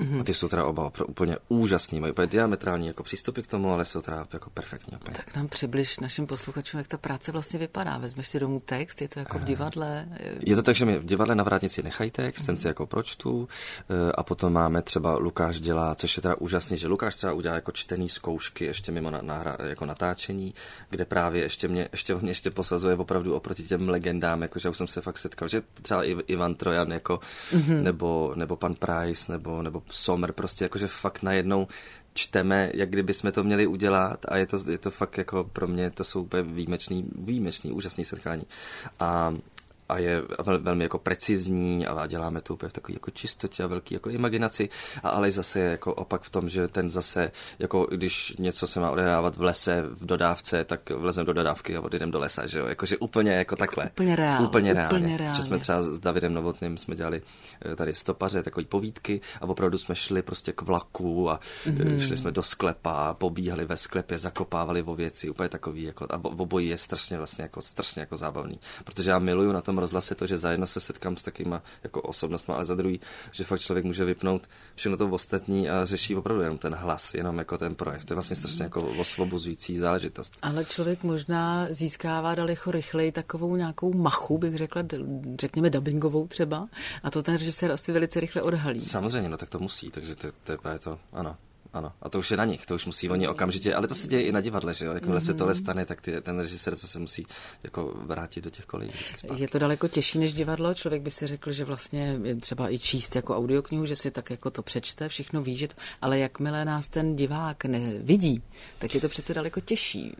Mm-hmm. 0.00 0.20
A 0.20 0.24
ty 0.24 0.34
jsou 0.34 0.48
teda 0.48 0.64
oba 0.64 0.92
úplně 1.06 1.36
úžasný, 1.48 2.00
mají 2.00 2.12
úplně 2.12 2.26
diametrální 2.26 2.86
jako 2.86 3.02
přístupy 3.02 3.40
k 3.40 3.46
tomu, 3.46 3.72
ale 3.72 3.84
jsou 3.84 4.00
teda 4.00 4.26
jako 4.32 4.50
perfektní. 4.50 4.96
Úplně. 4.96 5.16
Tak 5.16 5.36
nám 5.36 5.48
přibliž 5.48 5.98
našim 5.98 6.26
posluchačům, 6.26 6.78
jak 6.78 6.88
ta 6.88 6.98
práce 6.98 7.32
vlastně 7.32 7.58
vypadá. 7.58 7.98
Vezmeš 7.98 8.28
si 8.28 8.40
domů 8.40 8.60
text, 8.60 9.02
je 9.02 9.08
to 9.08 9.18
jako 9.18 9.38
v 9.38 9.44
divadle? 9.44 10.08
Je 10.46 10.56
to 10.56 10.62
tak, 10.62 10.76
že 10.76 10.84
mi 10.84 10.98
v 10.98 11.04
divadle 11.04 11.34
na 11.34 11.44
vrátnici 11.44 11.82
nechají 11.82 12.10
text, 12.10 12.42
mm-hmm. 12.42 12.46
ten 12.46 12.58
si 12.58 12.66
jako 12.66 12.86
pročtu 12.86 13.48
eh, 13.90 14.12
a 14.12 14.22
potom 14.22 14.52
máme 14.52 14.82
třeba 14.82 15.16
Lukáš 15.16 15.60
dělá, 15.60 15.94
což 15.94 16.16
je 16.16 16.22
teda 16.22 16.34
úžasný, 16.34 16.76
že 16.76 16.88
Lukáš 16.88 17.16
třeba 17.16 17.32
udělá 17.32 17.54
jako 17.54 17.72
čtený 17.72 18.08
zkoušky 18.08 18.64
ještě 18.64 18.92
mimo 18.92 19.10
na, 19.10 19.20
na, 19.22 19.56
jako 19.62 19.86
natáčení, 19.86 20.54
kde 20.90 21.04
právě 21.04 21.42
ještě 21.42 21.68
mě, 21.68 21.88
ještě 21.92 22.14
mě 22.14 22.30
ještě 22.30 22.50
posazuje 22.50 22.96
opravdu 22.96 23.34
oproti 23.34 23.62
těm 23.62 23.88
legendám, 23.88 24.42
jakože 24.42 24.68
už 24.68 24.76
jsem 24.76 24.86
se 24.86 25.00
fakt 25.00 25.18
setkal, 25.18 25.48
že 25.48 25.62
třeba 25.82 26.04
Ivan 26.04 26.54
Trojan 26.54 26.92
jako, 26.92 27.20
mm-hmm. 27.52 27.82
nebo, 27.82 28.32
nebo 28.36 28.56
pan 28.56 28.74
Price, 28.74 29.32
nebo, 29.32 29.62
nebo 29.62 29.82
Sommer, 29.90 30.32
prostě 30.32 30.64
jakože 30.64 30.86
fakt 30.86 31.22
najednou 31.22 31.66
čteme, 32.14 32.70
jak 32.74 32.90
kdyby 32.90 33.14
jsme 33.14 33.32
to 33.32 33.44
měli 33.44 33.66
udělat 33.66 34.26
a 34.28 34.36
je 34.36 34.46
to, 34.46 34.70
je 34.70 34.78
to 34.78 34.90
fakt 34.90 35.18
jako 35.18 35.44
pro 35.44 35.66
mě, 35.66 35.90
to 35.90 36.04
jsou 36.04 36.22
úplně 36.22 36.42
výjimečný, 36.42 37.10
výjimečný, 37.16 37.72
úžasný 37.72 38.04
setkání. 38.04 38.42
A 39.00 39.34
a 39.90 39.98
je 39.98 40.22
velmi 40.58 40.84
jako 40.84 40.98
precizní 40.98 41.86
a 41.86 42.06
děláme 42.06 42.40
to 42.40 42.54
úplně 42.54 42.70
v 42.70 42.72
takový 42.72 42.94
jako 42.94 43.10
čistotě 43.10 43.62
a 43.62 43.66
velký 43.66 43.94
jako 43.94 44.10
imaginaci, 44.10 44.68
a 45.02 45.08
ale 45.08 45.30
zase 45.30 45.58
je 45.58 45.70
jako 45.70 45.94
opak 45.94 46.22
v 46.22 46.30
tom, 46.30 46.48
že 46.48 46.68
ten 46.68 46.90
zase, 46.90 47.32
jako 47.58 47.86
když 47.90 48.36
něco 48.38 48.66
se 48.66 48.80
má 48.80 48.90
odehrávat 48.90 49.36
v 49.36 49.42
lese, 49.42 49.82
v 49.82 50.06
dodávce, 50.06 50.64
tak 50.64 50.90
vlezem 50.90 51.26
do 51.26 51.32
dodávky 51.32 51.76
a 51.76 51.80
odjedem 51.80 52.10
do 52.10 52.18
lesa, 52.18 52.46
že 52.46 52.58
jo, 52.58 52.66
jakože 52.66 52.98
úplně 52.98 53.32
jako 53.32 53.56
takhle. 53.56 53.90
Úplně 53.90 54.16
reál. 54.16 54.44
Úplně 54.44 54.72
reálně. 54.72 54.98
Úplně 54.98 55.16
reálně. 55.16 55.36
Že 55.36 55.42
jsme 55.42 55.58
třeba 55.58 55.82
s 55.82 56.00
Davidem 56.00 56.34
Novotným 56.34 56.78
jsme 56.78 56.96
dělali 56.96 57.22
eh, 57.72 57.76
tady 57.76 57.94
stopaře, 57.94 58.42
takový 58.42 58.66
povídky 58.66 59.20
a 59.40 59.44
opravdu 59.44 59.78
jsme 59.78 59.94
šli 59.94 60.22
prostě 60.22 60.52
k 60.52 60.62
vlaku 60.62 61.30
a 61.30 61.40
mm-hmm. 61.66 61.98
šli 61.98 62.16
jsme 62.16 62.30
do 62.30 62.42
sklepa, 62.42 63.14
pobíhali 63.14 63.64
ve 63.64 63.76
sklepě, 63.76 64.18
zakopávali 64.18 64.82
o 64.82 64.94
věci, 64.94 65.30
úplně 65.30 65.48
takový, 65.48 65.82
jako, 65.82 66.06
a 66.10 66.24
obojí 66.24 66.68
je 66.68 66.78
strašně 66.78 67.16
vlastně 67.16 67.42
jako 67.42 67.62
strašně 67.62 68.00
jako 68.00 68.16
zábavný. 68.16 68.60
Protože 68.84 69.10
já 69.10 69.18
miluju 69.18 69.52
na 69.52 69.60
tom 69.60 69.78
rozhlase 69.80 70.14
to, 70.14 70.26
že 70.26 70.38
za 70.38 70.50
jedno 70.50 70.66
se 70.66 70.80
setkám 70.80 71.16
s 71.16 71.22
takýma 71.22 71.62
jako 71.82 72.02
osobnostmi, 72.02 72.54
ale 72.54 72.64
za 72.64 72.74
druhý, 72.74 73.00
že 73.32 73.44
fakt 73.44 73.60
člověk 73.60 73.84
může 73.84 74.04
vypnout 74.04 74.46
všechno 74.74 74.96
to 74.96 75.08
ostatní 75.08 75.70
a 75.70 75.84
řeší 75.84 76.16
opravdu 76.16 76.42
jenom 76.42 76.58
ten 76.58 76.74
hlas, 76.74 77.14
jenom 77.14 77.38
jako 77.38 77.58
ten 77.58 77.74
projev. 77.74 78.04
To 78.04 78.12
je 78.12 78.16
vlastně 78.16 78.36
strašně 78.36 78.62
jako 78.64 78.82
osvobozující 78.82 79.78
záležitost. 79.78 80.34
Ale 80.42 80.64
člověk 80.64 81.02
možná 81.02 81.66
získává 81.70 82.34
daleko 82.34 82.70
rychleji 82.70 83.12
takovou 83.12 83.56
nějakou 83.56 83.92
machu, 83.92 84.38
bych 84.38 84.56
řekla, 84.56 84.82
řekněme 85.40 85.70
dubbingovou 85.70 86.26
třeba, 86.26 86.68
a 87.02 87.10
to 87.10 87.22
ten 87.22 87.34
režisér 87.34 87.72
asi 87.72 87.92
velice 87.92 88.20
rychle 88.20 88.42
odhalí. 88.42 88.84
Samozřejmě, 88.84 89.28
no 89.28 89.36
tak 89.36 89.48
to 89.48 89.58
musí, 89.58 89.90
takže 89.90 90.14
to, 90.14 90.28
to 90.44 90.52
je 90.52 90.78
to, 90.78 90.98
ano. 91.12 91.36
Ano, 91.72 91.92
a 92.02 92.08
to 92.08 92.18
už 92.18 92.30
je 92.30 92.36
na 92.36 92.44
nich, 92.44 92.66
to 92.66 92.74
už 92.74 92.86
musí 92.86 93.10
oni 93.10 93.28
okamžitě, 93.28 93.74
ale 93.74 93.88
to 93.88 93.94
se 93.94 94.08
děje 94.08 94.22
i 94.22 94.32
na 94.32 94.40
divadle, 94.40 94.74
že 94.74 94.84
jo, 94.84 94.92
jakmile 94.92 95.18
mm-hmm. 95.18 95.26
se 95.26 95.34
tohle 95.34 95.52
mhm. 95.52 95.60
stane, 95.60 95.84
tak 95.84 96.00
ty, 96.00 96.20
ten 96.20 96.38
režisér 96.38 96.76
se 96.76 96.98
musí 96.98 97.26
jako 97.62 97.94
vrátit 97.96 98.44
do 98.44 98.50
těch 98.50 98.66
kolejí 98.66 98.90
Je 99.36 99.48
to 99.48 99.58
daleko 99.58 99.88
těžší 99.88 100.18
než 100.18 100.32
divadlo, 100.32 100.74
člověk 100.74 101.02
by 101.02 101.10
si 101.10 101.26
řekl, 101.26 101.52
že 101.52 101.64
vlastně 101.64 102.20
je 102.22 102.36
třeba 102.36 102.72
i 102.72 102.78
číst 102.78 103.16
jako 103.16 103.36
audioknihu, 103.36 103.86
že 103.86 103.96
si 103.96 104.10
tak 104.10 104.30
jako 104.30 104.50
to 104.50 104.62
přečte, 104.62 105.08
všechno 105.08 105.42
ví, 105.42 105.56
že 105.56 105.68
to, 105.68 105.74
ale 106.02 106.18
jakmile 106.18 106.64
nás 106.64 106.88
ten 106.88 107.16
divák 107.16 107.64
nevidí, 107.64 108.42
tak 108.78 108.94
je 108.94 109.00
to 109.00 109.08
přece 109.08 109.34
daleko 109.34 109.60
těžší 109.60 110.16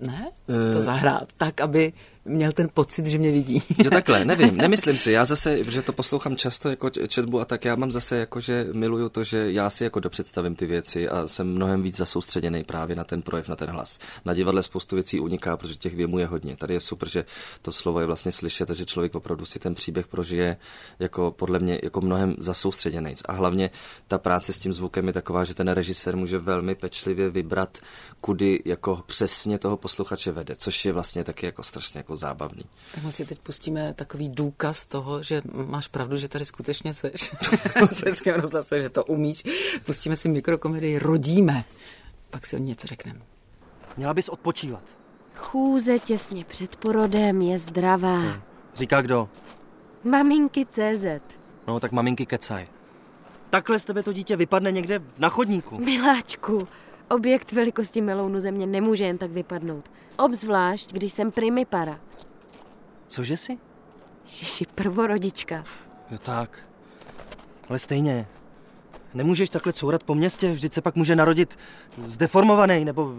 ne? 0.00 0.30
To 0.46 0.78
eh, 0.78 0.80
zahrát 0.80 1.32
tak, 1.36 1.60
aby 1.60 1.92
měl 2.24 2.52
ten 2.52 2.68
pocit, 2.74 3.06
že 3.06 3.18
mě 3.18 3.32
vidí. 3.32 3.62
Jo 3.78 3.90
takhle, 3.92 4.24
nevím, 4.24 4.56
nemyslím 4.56 4.98
si. 4.98 5.12
Já 5.12 5.24
zase, 5.24 5.64
že 5.64 5.82
to 5.82 5.92
poslouchám 5.92 6.36
často 6.36 6.70
jako 6.70 6.90
četbu 6.90 7.40
a 7.40 7.44
tak 7.44 7.64
já 7.64 7.76
mám 7.76 7.92
zase 7.92 8.16
jako, 8.16 8.40
že 8.40 8.66
miluju 8.72 9.08
to, 9.08 9.24
že 9.24 9.52
já 9.52 9.70
si 9.70 9.84
jako 9.84 10.00
dopředstavím 10.00 10.54
ty 10.54 10.66
věci 10.66 11.08
a 11.08 11.28
jsem 11.28 11.54
mnohem 11.54 11.82
víc 11.82 11.96
zasoustředěný 11.96 12.64
právě 12.64 12.96
na 12.96 13.04
ten 13.04 13.22
projev, 13.22 13.48
na 13.48 13.56
ten 13.56 13.70
hlas. 13.70 13.98
Na 14.24 14.34
divadle 14.34 14.62
spoustu 14.62 14.96
věcí 14.96 15.20
uniká, 15.20 15.56
protože 15.56 15.74
těch 15.74 15.94
věmů 15.94 16.18
je 16.18 16.26
hodně. 16.26 16.56
Tady 16.56 16.74
je 16.74 16.80
super, 16.80 17.08
že 17.08 17.24
to 17.62 17.72
slovo 17.72 18.00
je 18.00 18.06
vlastně 18.06 18.32
slyšet 18.32 18.70
a 18.70 18.74
že 18.74 18.84
člověk 18.84 19.14
opravdu 19.14 19.46
si 19.46 19.58
ten 19.58 19.74
příběh 19.74 20.06
prožije 20.06 20.56
jako 20.98 21.30
podle 21.30 21.58
mě 21.58 21.80
jako 21.82 22.00
mnohem 22.00 22.34
zasoustředěný. 22.38 23.14
A 23.24 23.32
hlavně 23.32 23.70
ta 24.08 24.18
práce 24.18 24.52
s 24.52 24.58
tím 24.58 24.72
zvukem 24.72 25.06
je 25.06 25.12
taková, 25.12 25.44
že 25.44 25.54
ten 25.54 25.68
režisér 25.68 26.16
může 26.16 26.38
velmi 26.38 26.74
pečlivě 26.74 27.30
vybrat, 27.30 27.78
kudy 28.20 28.62
jako 28.64 29.02
přesně 29.06 29.58
toho 29.58 29.76
posluchače 29.76 30.32
vede, 30.32 30.56
což 30.56 30.84
je 30.84 30.92
vlastně 30.92 31.24
taky 31.24 31.46
jako 31.46 31.62
strašně 31.62 31.98
jako 31.98 32.09
zábavný. 32.16 32.64
Tak 32.94 33.04
my 33.04 33.12
si 33.12 33.24
teď 33.24 33.38
pustíme 33.38 33.94
takový 33.94 34.28
důkaz 34.28 34.86
toho, 34.86 35.22
že 35.22 35.42
máš 35.66 35.88
pravdu, 35.88 36.16
že 36.16 36.28
tady 36.28 36.44
skutečně 36.44 36.94
seš. 36.94 37.34
Českém 38.04 38.40
rozhlase, 38.40 38.80
že 38.80 38.88
to 38.88 39.04
umíš. 39.04 39.42
Pustíme 39.84 40.16
si 40.16 40.28
mikrokomedii 40.28 40.98
Rodíme. 40.98 41.64
Pak 42.30 42.46
si 42.46 42.56
o 42.56 42.58
něco 42.58 42.86
řekneme. 42.86 43.20
Měla 43.96 44.14
bys 44.14 44.28
odpočívat. 44.28 44.82
Chůze 45.34 45.98
těsně 45.98 46.44
před 46.44 46.76
porodem 46.76 47.42
je 47.42 47.58
zdravá. 47.58 48.16
Hmm. 48.16 48.42
Říká 48.74 49.02
kdo? 49.02 49.28
Maminky 50.04 50.66
CZ. 50.66 51.06
No, 51.66 51.80
tak 51.80 51.92
maminky 51.92 52.26
kecaj. 52.26 52.68
Takhle 53.50 53.80
z 53.80 53.84
tebe 53.84 54.02
to 54.02 54.12
dítě 54.12 54.36
vypadne 54.36 54.72
někde 54.72 55.02
na 55.18 55.28
chodníku. 55.28 55.78
Miláčku, 55.78 56.68
Objekt 57.10 57.52
velikosti 57.52 58.00
melounu 58.00 58.40
země 58.40 58.66
nemůže 58.66 59.04
jen 59.04 59.18
tak 59.18 59.30
vypadnout. 59.30 59.90
Obzvlášť, 60.18 60.92
když 60.92 61.12
jsem 61.12 61.32
primipara. 61.32 62.00
Cože 63.06 63.36
jsi? 63.36 63.58
Ježi, 64.40 64.64
prvorodička. 64.74 65.64
Jo 66.10 66.18
tak. 66.18 66.58
Ale 67.68 67.78
stejně. 67.78 68.26
Nemůžeš 69.14 69.50
takhle 69.50 69.72
courat 69.72 70.02
po 70.02 70.14
městě, 70.14 70.52
vždyť 70.52 70.72
se 70.72 70.80
pak 70.80 70.96
může 70.96 71.16
narodit 71.16 71.58
zdeformovaný 72.06 72.84
nebo 72.84 73.12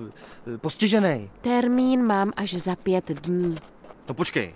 eh, 0.54 0.58
postižený. 0.58 1.30
Termín 1.42 2.04
mám 2.06 2.32
až 2.36 2.54
za 2.54 2.76
pět 2.76 3.12
dní. 3.12 3.56
No 4.08 4.14
počkej, 4.14 4.54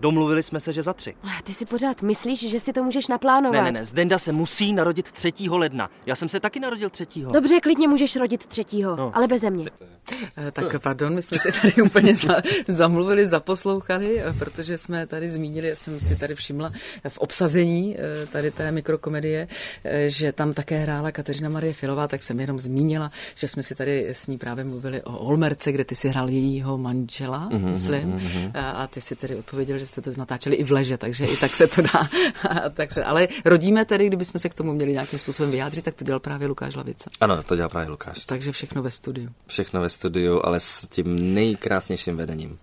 Domluvili 0.00 0.42
jsme 0.42 0.60
se, 0.60 0.72
že 0.72 0.82
za 0.82 0.92
tři. 0.92 1.14
Ty 1.44 1.54
si 1.54 1.66
pořád 1.66 2.02
myslíš, 2.02 2.50
že 2.50 2.60
si 2.60 2.72
to 2.72 2.82
můžeš 2.82 3.06
naplánovat? 3.06 3.64
Ne, 3.64 3.72
ne, 3.72 3.78
ne, 3.78 3.84
Zdenda 3.84 4.18
se 4.18 4.32
musí 4.32 4.72
narodit 4.72 5.12
3. 5.12 5.32
ledna. 5.50 5.90
Já 6.06 6.14
jsem 6.14 6.28
se 6.28 6.40
taky 6.40 6.60
narodil 6.60 6.90
3. 6.90 7.06
Dobře, 7.32 7.60
klidně 7.60 7.88
můžeš 7.88 8.16
rodit 8.16 8.46
3. 8.46 8.62
No. 8.82 9.12
ale 9.14 9.28
beze 9.28 9.50
mě. 9.50 9.70
Eh, 10.36 10.50
tak 10.50 10.82
pardon, 10.82 11.14
my 11.14 11.22
jsme 11.22 11.38
si 11.38 11.52
tady 11.62 11.82
úplně 11.82 12.14
za, 12.14 12.36
zamluvili, 12.68 13.26
zaposlouchali, 13.26 14.20
eh, 14.20 14.32
protože 14.38 14.78
jsme 14.78 15.06
tady 15.06 15.28
zmínili, 15.28 15.68
já 15.68 15.76
jsem 15.76 16.00
si 16.00 16.16
tady 16.16 16.34
všimla 16.34 16.72
v 17.08 17.18
obsazení 17.18 17.96
eh, 17.98 18.26
tady 18.26 18.50
té 18.50 18.72
mikrokomedie, 18.72 19.48
že 20.06 20.32
tam 20.32 20.54
také 20.54 20.78
hrála 20.78 21.12
Kateřina 21.12 21.48
Marie 21.48 21.72
Filová, 21.72 22.08
tak 22.08 22.22
jsem 22.22 22.40
jenom 22.40 22.60
zmínila, 22.60 23.10
že 23.34 23.48
jsme 23.48 23.62
si 23.62 23.74
tady 23.74 24.08
s 24.08 24.26
ní 24.26 24.38
právě 24.38 24.64
mluvili 24.64 25.02
o 25.02 25.18
Olmerce, 25.18 25.72
kde 25.72 25.84
ty 25.84 25.94
si 25.94 26.08
hrál 26.08 26.30
jejího 26.30 26.78
manžela, 26.78 27.48
mm-hmm, 27.48 27.70
myslím, 27.70 28.18
mm-hmm. 28.18 28.50
A, 28.54 28.70
a 28.70 28.86
ty 28.86 29.00
si 29.00 29.16
tedy 29.16 29.36
odpověděl, 29.36 29.78
že 29.78 29.86
jste 29.90 30.00
to 30.00 30.10
natáčeli 30.16 30.56
i 30.56 30.64
v 30.64 30.72
leže, 30.72 30.98
takže 30.98 31.24
i 31.24 31.36
tak 31.36 31.54
se 31.54 31.66
to 31.66 31.82
dá. 31.82 32.08
tak 32.74 32.92
se, 32.92 33.04
ale 33.04 33.28
rodíme 33.44 33.84
tedy, 33.84 34.06
kdybychom 34.06 34.38
se 34.38 34.48
k 34.48 34.54
tomu 34.54 34.72
měli 34.72 34.92
nějakým 34.92 35.18
způsobem 35.18 35.50
vyjádřit, 35.50 35.84
tak 35.84 35.94
to 35.94 36.04
dělal 36.04 36.20
právě 36.20 36.48
Lukáš 36.48 36.74
Lavice. 36.74 37.10
Ano, 37.20 37.42
to 37.42 37.56
dělal 37.56 37.68
právě 37.68 37.88
Lukáš. 37.88 38.26
Takže 38.26 38.52
všechno 38.52 38.82
ve 38.82 38.90
studiu. 38.90 39.28
Všechno 39.46 39.80
ve 39.80 39.90
studiu, 39.90 40.40
ale 40.44 40.60
s 40.60 40.86
tím 40.90 41.34
nejkrásnějším 41.34 42.16
vedením. 42.16 42.58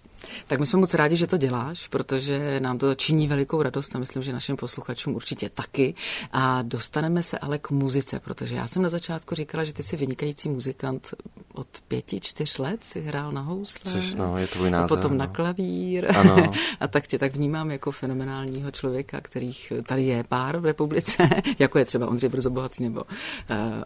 Tak 0.47 0.59
my 0.59 0.65
jsme 0.65 0.79
moc 0.79 0.93
rádi, 0.93 1.15
že 1.15 1.27
to 1.27 1.37
děláš, 1.37 1.87
protože 1.87 2.59
nám 2.59 2.77
to 2.77 2.95
činí 2.95 3.27
velikou 3.27 3.61
radost 3.61 3.95
a 3.95 3.99
myslím, 3.99 4.23
že 4.23 4.33
našim 4.33 4.57
posluchačům 4.57 5.15
určitě 5.15 5.49
taky. 5.49 5.95
A 6.31 6.61
dostaneme 6.61 7.23
se 7.23 7.37
ale 7.37 7.59
k 7.59 7.69
muzice, 7.69 8.19
protože 8.19 8.55
já 8.55 8.67
jsem 8.67 8.81
na 8.81 8.89
začátku 8.89 9.35
říkala, 9.35 9.63
že 9.63 9.73
ty 9.73 9.83
jsi 9.83 9.97
vynikající 9.97 10.49
muzikant 10.49 11.13
od 11.53 11.67
pěti, 11.87 12.19
čtyř 12.19 12.57
let 12.57 12.83
si 12.83 13.01
hrál 13.01 13.31
na 13.31 13.41
housle. 13.41 13.91
Což, 13.91 14.13
no, 14.13 14.37
je 14.37 14.47
tvůj 14.47 14.71
název. 14.71 14.91
A 14.91 14.95
potom 14.95 15.11
no. 15.11 15.17
na 15.17 15.27
klavír. 15.27 16.17
Ano. 16.17 16.51
a 16.79 16.87
tak 16.87 17.07
tě 17.07 17.19
tak 17.19 17.35
vnímám 17.35 17.71
jako 17.71 17.91
fenomenálního 17.91 18.71
člověka, 18.71 19.21
kterých 19.21 19.73
tady 19.85 20.03
je 20.03 20.23
pár 20.23 20.57
v 20.57 20.65
republice, 20.65 21.29
jako 21.59 21.79
je 21.79 21.85
třeba 21.85 22.07
Ondřej 22.07 22.29
Brzobohatý 22.29 22.83
nebo 22.83 23.01
uh, 23.01 23.07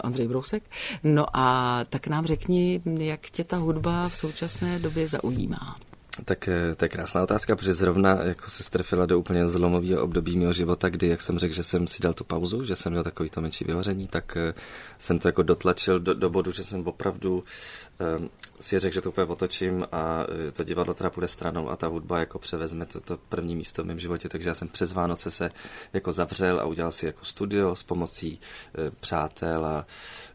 Ondřej 0.03 0.27
Brousek. 0.27 0.63
No 1.03 1.25
a 1.33 1.79
tak 1.89 2.07
nám 2.07 2.25
řekni, 2.25 2.81
jak 2.85 3.29
tě 3.29 3.43
ta 3.43 3.57
hudba 3.57 4.09
v 4.09 4.15
současné 4.15 4.79
době 4.79 5.07
zaujímá. 5.07 5.77
Tak 6.25 6.47
eh, 6.47 6.75
to 6.75 6.85
je 6.85 6.89
krásná 6.89 7.23
otázka, 7.23 7.55
protože 7.55 7.73
zrovna 7.73 8.23
jako 8.23 8.49
se 8.49 8.63
strefila 8.63 9.05
do 9.05 9.19
úplně 9.19 9.47
zlomového 9.47 10.03
období 10.03 10.37
mého 10.37 10.53
života, 10.53 10.89
kdy, 10.89 11.07
jak 11.07 11.21
jsem 11.21 11.39
řekl, 11.39 11.55
že 11.55 11.63
jsem 11.63 11.87
si 11.87 12.03
dal 12.03 12.13
tu 12.13 12.23
pauzu, 12.23 12.63
že 12.63 12.75
jsem 12.75 12.91
měl 12.91 13.03
takový 13.03 13.29
to 13.29 13.41
menší 13.41 13.65
vyhoření, 13.65 14.07
tak 14.07 14.37
eh, 14.37 14.53
jsem 14.97 15.19
to 15.19 15.27
jako 15.27 15.43
dotlačil 15.43 15.99
do, 15.99 16.13
do 16.13 16.29
bodu, 16.29 16.51
že 16.51 16.63
jsem 16.63 16.87
opravdu 16.87 17.43
si 18.61 18.79
řekl, 18.79 18.93
že 18.93 19.01
to 19.01 19.09
úplně 19.09 19.27
otočím 19.27 19.85
a 19.91 20.25
eh, 20.47 20.51
to 20.51 20.63
divadlo 20.63 20.93
teda 20.93 21.09
půjde 21.09 21.27
stranou 21.27 21.69
a 21.69 21.75
ta 21.75 21.87
hudba 21.87 22.19
jako 22.19 22.39
převezme 22.39 22.85
to, 22.85 22.99
to 22.99 23.17
první 23.29 23.55
místo 23.55 23.83
v 23.83 23.85
mém 23.85 23.99
životě, 23.99 24.29
takže 24.29 24.49
já 24.49 24.55
jsem 24.55 24.67
přes 24.67 24.93
Vánoce 24.93 25.31
se 25.31 25.51
jako 25.93 26.11
zavřel 26.11 26.59
a 26.59 26.65
udělal 26.65 26.91
si 26.91 27.05
jako 27.05 27.25
studio 27.25 27.75
s 27.75 27.83
pomocí 27.83 28.39
e, 28.87 28.91
přátel 28.91 29.65
a, 29.65 29.85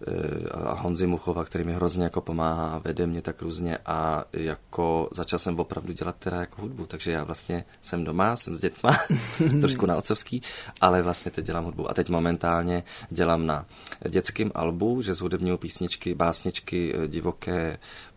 e, 0.07 0.49
a 0.49 0.73
Honzy 0.73 1.07
Muchova, 1.07 1.45
který 1.45 1.65
mi 1.65 1.73
hrozně 1.73 2.05
jako 2.05 2.21
pomáhá 2.21 2.69
a 2.69 2.79
vede 2.79 3.07
mě 3.07 3.23
tak 3.23 3.43
různě 3.43 3.79
a 3.87 4.25
jako 4.33 5.09
začal 5.13 5.39
jsem 5.39 5.61
opravdu 5.61 5.93
dělat 5.93 6.17
teda 6.19 6.41
jako 6.41 6.63
hudbu, 6.63 6.87
takže 6.87 7.13
já 7.13 7.25
vlastně 7.25 7.65
jsem 7.83 8.05
doma, 8.05 8.37
jsem 8.37 8.57
s 8.57 8.61
dětma, 8.61 8.99
trošku 9.61 9.87
na 9.87 9.97
otcovský, 9.97 10.43
ale 10.81 11.03
vlastně 11.03 11.31
teď 11.31 11.47
dělám 11.47 11.65
hudbu. 11.65 11.91
A 11.91 11.95
teď 11.95 12.09
momentálně 12.09 12.83
dělám 13.11 13.47
na 13.47 13.67
dětském 14.09 14.53
albu, 14.55 15.03
že 15.03 15.15
z 15.15 15.21
hudebního 15.21 15.59
písničky, 15.59 16.15
básničky 16.15 16.95
divoké 17.07 17.56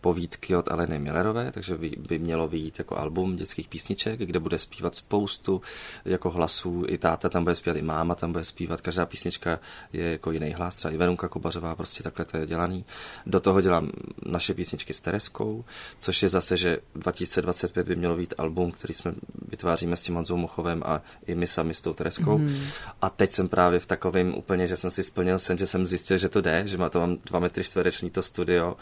povídky 0.01 0.55
od 0.55 0.71
Aleny 0.71 0.99
Millerové, 0.99 1.51
takže 1.51 1.77
by, 1.77 1.89
by 2.09 2.19
mělo 2.19 2.47
vyjít 2.47 2.79
jako 2.79 2.97
album 2.97 3.35
dětských 3.35 3.67
písniček, 3.67 4.19
kde 4.19 4.39
bude 4.39 4.59
zpívat 4.59 4.95
spoustu 4.95 5.61
jako 6.05 6.29
hlasů, 6.29 6.85
i 6.87 6.97
táta 6.97 7.29
tam 7.29 7.43
bude 7.43 7.55
zpívat, 7.55 7.77
i 7.77 7.81
máma 7.81 8.15
tam 8.15 8.31
bude 8.31 8.45
zpívat, 8.45 8.81
každá 8.81 9.05
písnička 9.05 9.59
je 9.93 10.11
jako 10.11 10.31
jiný 10.31 10.51
hlas, 10.51 10.75
třeba 10.75 10.93
i 10.93 10.97
Verunka 10.97 11.27
Kobařová, 11.27 11.75
prostě 11.75 12.03
takhle 12.03 12.25
to 12.25 12.37
je 12.37 12.45
dělaný. 12.45 12.85
Do 13.25 13.39
toho 13.39 13.61
dělám 13.61 13.91
naše 14.25 14.53
písničky 14.53 14.93
s 14.93 15.01
Tereskou, 15.01 15.65
což 15.99 16.23
je 16.23 16.29
zase, 16.29 16.57
že 16.57 16.77
2025 16.95 17.87
by 17.87 17.95
mělo 17.95 18.15
být 18.15 18.33
album, 18.37 18.71
který 18.71 18.93
jsme 18.93 19.13
vytváříme 19.47 19.95
s 19.95 20.01
tím 20.01 20.15
Honzou 20.15 20.37
Mochovem 20.37 20.83
a 20.85 21.01
i 21.27 21.35
my 21.35 21.47
sami 21.47 21.73
s 21.73 21.81
tou 21.81 21.93
Tereskou. 21.93 22.37
Mm. 22.37 22.61
A 23.01 23.09
teď 23.09 23.31
jsem 23.31 23.47
právě 23.47 23.79
v 23.79 23.85
takovém 23.85 24.35
úplně, 24.35 24.67
že 24.67 24.75
jsem 24.75 24.91
si 24.91 25.03
splnil 25.03 25.39
sen, 25.39 25.57
že 25.57 25.67
jsem 25.67 25.85
zjistil, 25.85 26.17
že 26.17 26.29
to 26.29 26.41
jde, 26.41 26.67
že 26.67 26.77
má 26.77 26.89
to 26.89 26.99
mám 26.99 27.17
dva 27.25 27.39
metry 27.39 27.63
čtvereční 27.63 28.09
to 28.09 28.23
studio, 28.23 28.75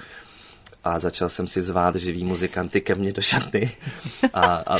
a 0.87 0.99
začal 0.99 1.29
jsem 1.29 1.47
si 1.47 1.61
zvát 1.61 1.95
živý 1.95 2.23
muzikanty 2.23 2.81
ke 2.81 2.95
mně 2.95 3.13
do 3.13 3.21
šatny 3.21 3.71
a, 4.33 4.45
a 4.55 4.77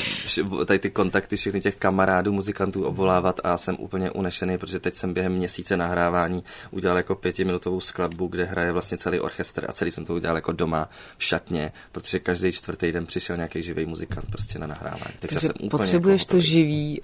tady 0.65 0.79
ty 0.79 0.89
kontakty 0.89 1.35
všechny 1.35 1.61
těch 1.61 1.75
kamarádů, 1.75 2.33
muzikantů 2.33 2.85
obvolávat 2.85 3.39
a 3.43 3.57
jsem 3.57 3.75
úplně 3.79 4.11
unešený, 4.11 4.57
protože 4.57 4.79
teď 4.79 4.95
jsem 4.95 5.13
během 5.13 5.33
měsíce 5.33 5.77
nahrávání 5.77 6.43
udělal 6.71 6.97
jako 6.97 7.15
pětiminutovou 7.15 7.79
skladbu, 7.79 8.27
kde 8.27 8.45
hraje 8.45 8.71
vlastně 8.71 8.97
celý 8.97 9.19
orchestr 9.19 9.65
a 9.69 9.73
celý 9.73 9.91
jsem 9.91 10.05
to 10.05 10.13
udělal 10.13 10.35
jako 10.35 10.51
doma 10.51 10.89
v 11.17 11.23
šatně, 11.23 11.71
protože 11.91 12.19
každý 12.19 12.51
čtvrtý 12.51 12.91
den 12.91 13.05
přišel 13.05 13.35
nějaký 13.35 13.63
živý 13.63 13.85
muzikant 13.85 14.31
prostě 14.31 14.59
na 14.59 14.67
nahrávání. 14.67 15.13
Takže, 15.19 15.35
Takže 15.35 15.47
jsem 15.47 15.55
úplně 15.55 15.69
potřebuješ 15.69 16.21
jako 16.21 16.31
to 16.31 16.39
živý, 16.39 17.01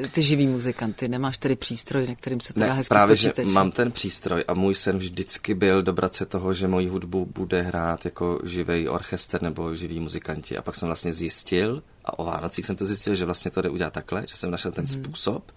uh, 0.00 0.06
ty 0.06 0.22
živý 0.22 0.46
muzikanty, 0.46 1.08
nemáš 1.08 1.38
tedy 1.38 1.56
přístroj, 1.56 2.06
na 2.06 2.14
kterým 2.14 2.40
se 2.40 2.54
to 2.54 2.60
ne, 2.60 2.66
dá 2.66 2.72
hezky 2.72 2.94
právě, 2.94 3.16
počítač. 3.16 3.46
že 3.46 3.52
mám 3.52 3.70
ten 3.70 3.92
přístroj 3.92 4.44
a 4.48 4.54
můj 4.54 4.74
sen 4.74 4.98
vždycky 4.98 5.54
byl 5.54 5.82
dobrat 5.82 6.14
se 6.14 6.26
toho, 6.26 6.54
že 6.54 6.68
moji 6.68 6.88
hudbu 6.88 7.28
bude 7.34 7.62
hrát 7.62 8.04
jako 8.04 8.39
živý 8.44 8.88
orchestr 8.88 9.42
nebo 9.42 9.74
živí 9.74 10.00
muzikanti. 10.00 10.58
A 10.58 10.62
pak 10.62 10.74
jsem 10.74 10.86
vlastně 10.86 11.12
zjistil, 11.12 11.82
a 12.04 12.18
o 12.18 12.24
Vánocích 12.24 12.66
jsem 12.66 12.76
to 12.76 12.86
zjistil, 12.86 13.14
že 13.14 13.24
vlastně 13.24 13.50
to 13.50 13.62
jde 13.62 13.68
udělat 13.68 13.92
takhle, 13.92 14.24
že 14.26 14.36
jsem 14.36 14.50
našel 14.50 14.72
ten 14.72 14.84
hmm. 14.84 15.04
způsob 15.04 15.52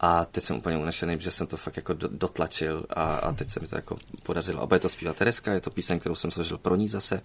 a 0.00 0.24
teď 0.24 0.44
jsem 0.44 0.56
úplně 0.56 0.78
unešený, 0.78 1.16
že 1.20 1.30
jsem 1.30 1.46
to 1.46 1.56
fakt 1.56 1.76
jako 1.76 1.94
dotlačil 1.94 2.84
a, 2.90 3.14
a 3.14 3.32
teď 3.32 3.48
se 3.48 3.60
mi 3.60 3.66
to 3.66 3.76
jako 3.76 3.96
podařilo. 4.22 4.62
A 4.62 4.66
bude 4.66 4.80
to 4.80 4.88
zpívat 4.88 5.16
Tereska, 5.16 5.52
je 5.52 5.60
to 5.60 5.70
píseň, 5.70 5.98
kterou 5.98 6.14
jsem 6.14 6.30
složil 6.30 6.58
pro 6.58 6.76
ní 6.76 6.88
zase 6.88 7.22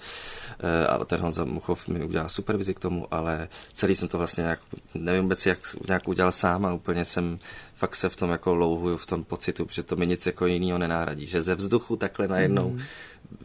eh, 0.60 0.88
a 0.88 1.06
ten 1.06 1.22
Honza 1.22 1.46
Muchov 1.46 1.88
mi 1.88 2.06
udělal 2.06 2.30
supervizi 2.30 2.74
k 2.74 2.80
tomu, 2.80 3.14
ale 3.14 3.48
celý 3.74 3.96
jsem 3.96 4.08
to 4.08 4.18
vlastně 4.18 4.42
nějak, 4.42 4.60
nevím 4.94 5.22
vůbec 5.22 5.46
jak 5.46 5.60
nějak 5.88 6.08
udělal 6.08 6.32
sám 6.32 6.66
a 6.66 6.74
úplně 6.74 7.06
jsem 7.06 7.40
fakt 7.76 7.96
se 7.96 8.10
v 8.10 8.16
tom 8.16 8.30
jako 8.30 8.56
louhuju, 8.56 8.98
v 8.98 9.06
tom 9.06 9.24
pocitu, 9.24 9.68
že 9.72 9.84
to 9.84 9.96
mi 9.96 10.08
nic 10.08 10.26
jako 10.26 10.46
jiného 10.46 10.80
nenáradí, 10.80 11.26
že 11.26 11.42
ze 11.42 11.56
vzduchu 11.56 11.96
takhle 11.96 12.28
najednou 12.28 12.70
mm 12.70 12.82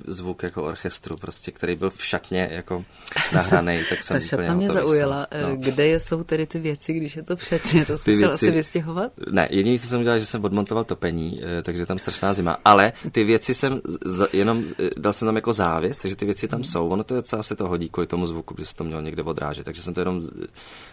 zvuk 0.06 0.42
jako 0.42 0.62
orchestru, 0.62 1.16
prostě, 1.16 1.50
který 1.50 1.76
byl 1.76 1.90
v 1.90 2.04
šatně 2.04 2.48
jako 2.50 2.84
nahraný, 3.32 3.80
tak 3.88 4.02
jsem 4.02 4.20
Ta 4.20 4.26
šatna 4.26 4.54
mě 4.54 4.70
zaujala. 4.70 5.16
No. 5.16 5.48
Eh, 5.52 5.56
kde 5.56 6.00
jsou 6.00 6.24
tedy 6.24 6.46
ty 6.46 6.58
věci, 6.58 6.92
když 6.92 7.16
je 7.16 7.22
to 7.22 7.36
předně? 7.36 7.84
To 7.90 7.98
jsme 7.98 8.12
věci... 8.12 8.32
asi 8.32 8.50
vystěhovat? 8.50 9.12
Ne, 9.30 9.48
jediný, 9.50 9.78
co 9.78 9.86
jsem 9.86 10.00
udělal, 10.00 10.18
že 10.18 10.26
jsem 10.26 10.44
odmontoval 10.44 10.84
topení, 10.84 11.40
eh, 11.42 11.62
takže 11.62 11.86
tam 11.86 11.98
strašná 11.98 12.34
zima, 12.34 12.58
ale 12.64 12.92
ty 13.12 13.24
věci 13.24 13.54
jsem 13.54 13.80
z, 14.04 14.28
jenom, 14.32 14.64
eh, 14.78 14.90
dal 14.98 15.12
jsem 15.12 15.26
tam 15.26 15.36
jako 15.36 15.52
závěs, 15.52 15.98
takže 15.98 16.16
ty 16.16 16.24
věci 16.24 16.48
tam 16.48 16.64
jsou. 16.64 16.88
Ono 16.88 17.04
to 17.04 17.14
je 17.14 17.16
docela 17.16 17.42
se 17.42 17.56
to 17.56 17.68
hodí 17.68 17.88
kvůli 17.88 18.06
tomu 18.06 18.26
zvuku, 18.26 18.54
protože 18.54 18.66
se 18.66 18.76
to 18.76 18.84
mělo 18.84 19.00
někde 19.00 19.22
odrážet, 19.22 19.64
takže 19.64 19.82
jsem 19.82 19.94
to 19.94 20.00
jenom 20.00 20.22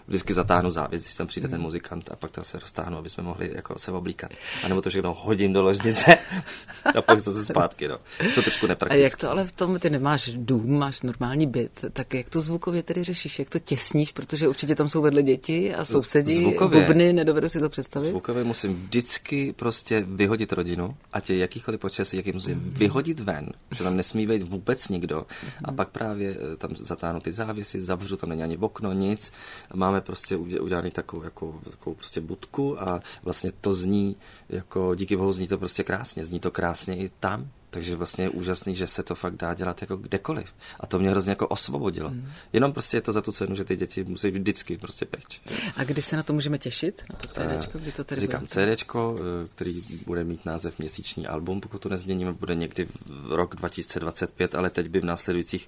vždycky 0.07 0.33
zatáhnu 0.33 0.69
závěs, 0.69 1.01
když 1.01 1.15
tam 1.15 1.27
přijde 1.27 1.47
ten 1.47 1.61
muzikant 1.61 2.11
a 2.11 2.15
pak 2.15 2.31
to 2.31 2.43
se 2.43 2.59
roztáhnu, 2.59 2.97
aby 2.97 3.09
jsme 3.09 3.23
mohli 3.23 3.51
jako 3.55 3.79
se 3.79 3.91
oblíkat. 3.91 4.31
A 4.63 4.67
nebo 4.67 4.81
to 4.81 4.89
všechno 4.89 5.13
hodím 5.13 5.53
do 5.53 5.63
ložnice 5.63 6.17
a 6.95 7.01
pak 7.01 7.19
zase 7.19 7.45
zpátky. 7.45 7.87
No. 7.87 7.99
To 8.35 8.41
trošku 8.41 8.67
nepraktické. 8.77 9.03
A 9.03 9.03
jak 9.03 9.17
to 9.17 9.31
ale 9.31 9.45
v 9.45 9.51
tom, 9.51 9.79
ty 9.79 9.89
nemáš 9.89 10.29
dům, 10.35 10.79
máš 10.79 11.01
normální 11.01 11.47
byt, 11.47 11.85
tak 11.93 12.13
jak 12.13 12.29
to 12.29 12.41
zvukově 12.41 12.83
tedy 12.83 13.03
řešíš, 13.03 13.39
jak 13.39 13.49
to 13.49 13.59
těsníš, 13.59 14.11
protože 14.11 14.47
určitě 14.47 14.75
tam 14.75 14.89
jsou 14.89 15.01
vedle 15.01 15.23
děti 15.23 15.73
a 15.75 15.85
sousedí, 15.85 16.35
zvukově, 16.35 16.85
bubny, 16.85 17.13
nedovedu 17.13 17.49
si 17.49 17.59
to 17.59 17.69
představit. 17.69 18.09
Zvukově 18.09 18.43
musím 18.43 18.75
vždycky 18.75 19.53
prostě 19.53 20.05
vyhodit 20.07 20.53
rodinu, 20.53 20.95
ať 21.13 21.29
je 21.29 21.37
jakýkoliv 21.37 21.79
počasí, 21.79 22.17
jaký 22.17 22.31
musím 22.31 22.57
mm. 22.57 22.73
vyhodit 22.73 23.19
ven, 23.19 23.49
že 23.71 23.83
tam 23.83 23.97
nesmí 23.97 24.27
být 24.27 24.41
vůbec 24.41 24.89
nikdo. 24.89 25.25
A 25.63 25.71
pak 25.71 25.89
právě 25.89 26.37
eh, 26.53 26.55
tam 26.57 26.75
zatáhnu 26.79 27.19
ty 27.19 27.33
závěsy, 27.33 27.81
zavřu, 27.81 28.17
tam 28.17 28.29
není 28.29 28.43
ani 28.43 28.57
okno, 28.57 28.93
nic. 28.93 29.31
Máme 29.73 30.01
prostě 30.01 30.37
udělaný 30.37 30.91
takovou, 30.91 31.23
jako, 31.23 31.59
takovou 31.69 31.95
prostě 31.95 32.21
budku 32.21 32.81
a 32.81 32.99
vlastně 33.23 33.51
to 33.61 33.73
zní, 33.73 34.15
jako 34.49 34.95
díky 34.95 35.17
bohu 35.17 35.33
zní 35.33 35.47
to 35.47 35.57
prostě 35.57 35.83
krásně, 35.83 36.25
zní 36.25 36.39
to 36.39 36.51
krásně 36.51 36.97
i 36.97 37.11
tam, 37.19 37.49
takže 37.69 37.95
vlastně 37.95 38.25
je 38.25 38.29
úžasný, 38.29 38.75
že 38.75 38.87
se 38.87 39.03
to 39.03 39.15
fakt 39.15 39.35
dá 39.35 39.53
dělat 39.53 39.81
jako 39.81 39.97
kdekoliv. 39.97 40.53
A 40.79 40.87
to 40.87 40.99
mě 40.99 41.09
hrozně 41.09 41.29
jako 41.29 41.47
osvobodilo. 41.47 42.09
Mm. 42.09 42.31
Jenom 42.53 42.73
prostě 42.73 42.97
je 42.97 43.01
to 43.01 43.11
za 43.11 43.21
tu 43.21 43.31
cenu, 43.31 43.55
že 43.55 43.63
ty 43.63 43.75
děti 43.75 44.03
musí 44.03 44.31
vždycky 44.31 44.77
prostě 44.77 45.05
pryč. 45.05 45.41
A 45.75 45.83
kdy 45.83 46.01
se 46.01 46.15
na 46.15 46.23
to 46.23 46.33
můžeme 46.33 46.57
těšit? 46.57 47.03
Na 47.09 47.15
to 47.15 47.27
CDčko? 47.27 47.79
Kdy 47.79 47.91
to 47.91 48.03
tedy 48.03 48.21
Říkám 48.21 48.41
bude? 48.41 48.75
CDčko, 48.75 49.15
eh, 49.19 49.47
který 49.47 49.81
bude 50.05 50.23
mít 50.23 50.45
název 50.45 50.79
Měsíční 50.79 51.27
album, 51.27 51.61
pokud 51.61 51.81
to 51.81 51.89
nezměníme, 51.89 52.33
bude 52.33 52.55
někdy 52.55 52.87
v 53.05 53.31
rok 53.31 53.55
2025, 53.55 54.55
ale 54.55 54.69
teď 54.69 54.87
by 54.87 54.99
v 54.99 55.05
následujících 55.05 55.67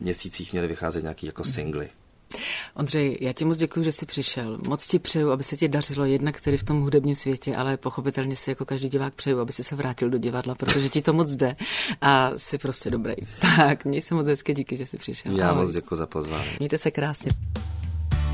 měsících 0.00 0.52
měly 0.52 0.68
vycházet 0.68 1.02
nějaký 1.02 1.26
jako 1.26 1.44
singly. 1.44 1.84
Mm. 1.84 2.07
Ondřej, 2.74 3.18
já 3.20 3.32
ti 3.32 3.44
moc 3.44 3.56
děkuji, 3.56 3.84
že 3.84 3.92
jsi 3.92 4.06
přišel. 4.06 4.58
Moc 4.68 4.86
ti 4.86 4.98
přeju, 4.98 5.30
aby 5.30 5.42
se 5.42 5.56
ti 5.56 5.68
dařilo 5.68 6.04
jednak 6.04 6.40
tedy 6.40 6.56
v 6.56 6.62
tom 6.62 6.80
hudebním 6.80 7.16
světě, 7.16 7.56
ale 7.56 7.76
pochopitelně 7.76 8.36
si 8.36 8.50
jako 8.50 8.64
každý 8.64 8.88
divák 8.88 9.14
přeju, 9.14 9.40
aby 9.40 9.52
si 9.52 9.64
se 9.64 9.76
vrátil 9.76 10.10
do 10.10 10.18
divadla, 10.18 10.54
protože 10.54 10.88
ti 10.88 11.02
to 11.02 11.12
moc 11.12 11.30
jde 11.34 11.56
a 12.00 12.30
jsi 12.36 12.58
prostě 12.58 12.90
dobrý. 12.90 13.14
Tak, 13.56 13.84
měj 13.84 14.00
se 14.00 14.14
moc 14.14 14.26
hezky, 14.26 14.54
díky, 14.54 14.76
že 14.76 14.86
jsi 14.86 14.98
přišel. 14.98 15.38
Já 15.38 15.50
Ahoj. 15.50 15.64
moc 15.64 15.74
děkuji 15.74 15.96
za 15.96 16.06
pozvání. 16.06 16.48
Mějte 16.58 16.78
se 16.78 16.90
krásně. 16.90 17.32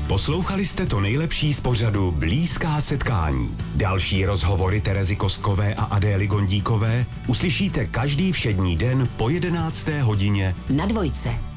Poslouchali 0.07 0.65
jste 0.65 0.85
to 0.85 0.99
nejlepší 0.99 1.53
z 1.53 1.61
pořadu 1.61 2.11
Blízká 2.11 2.81
setkání. 2.81 3.57
Další 3.75 4.25
rozhovory 4.25 4.81
Terezy 4.81 5.15
Kostkové 5.15 5.75
a 5.75 5.83
Adély 5.83 6.27
Gondíkové 6.27 7.05
uslyšíte 7.27 7.85
každý 7.85 8.31
všední 8.31 8.77
den 8.77 9.09
po 9.17 9.29
11. 9.29 9.87
hodině 9.87 10.55
na 10.69 10.85
dvojce. 10.85 11.54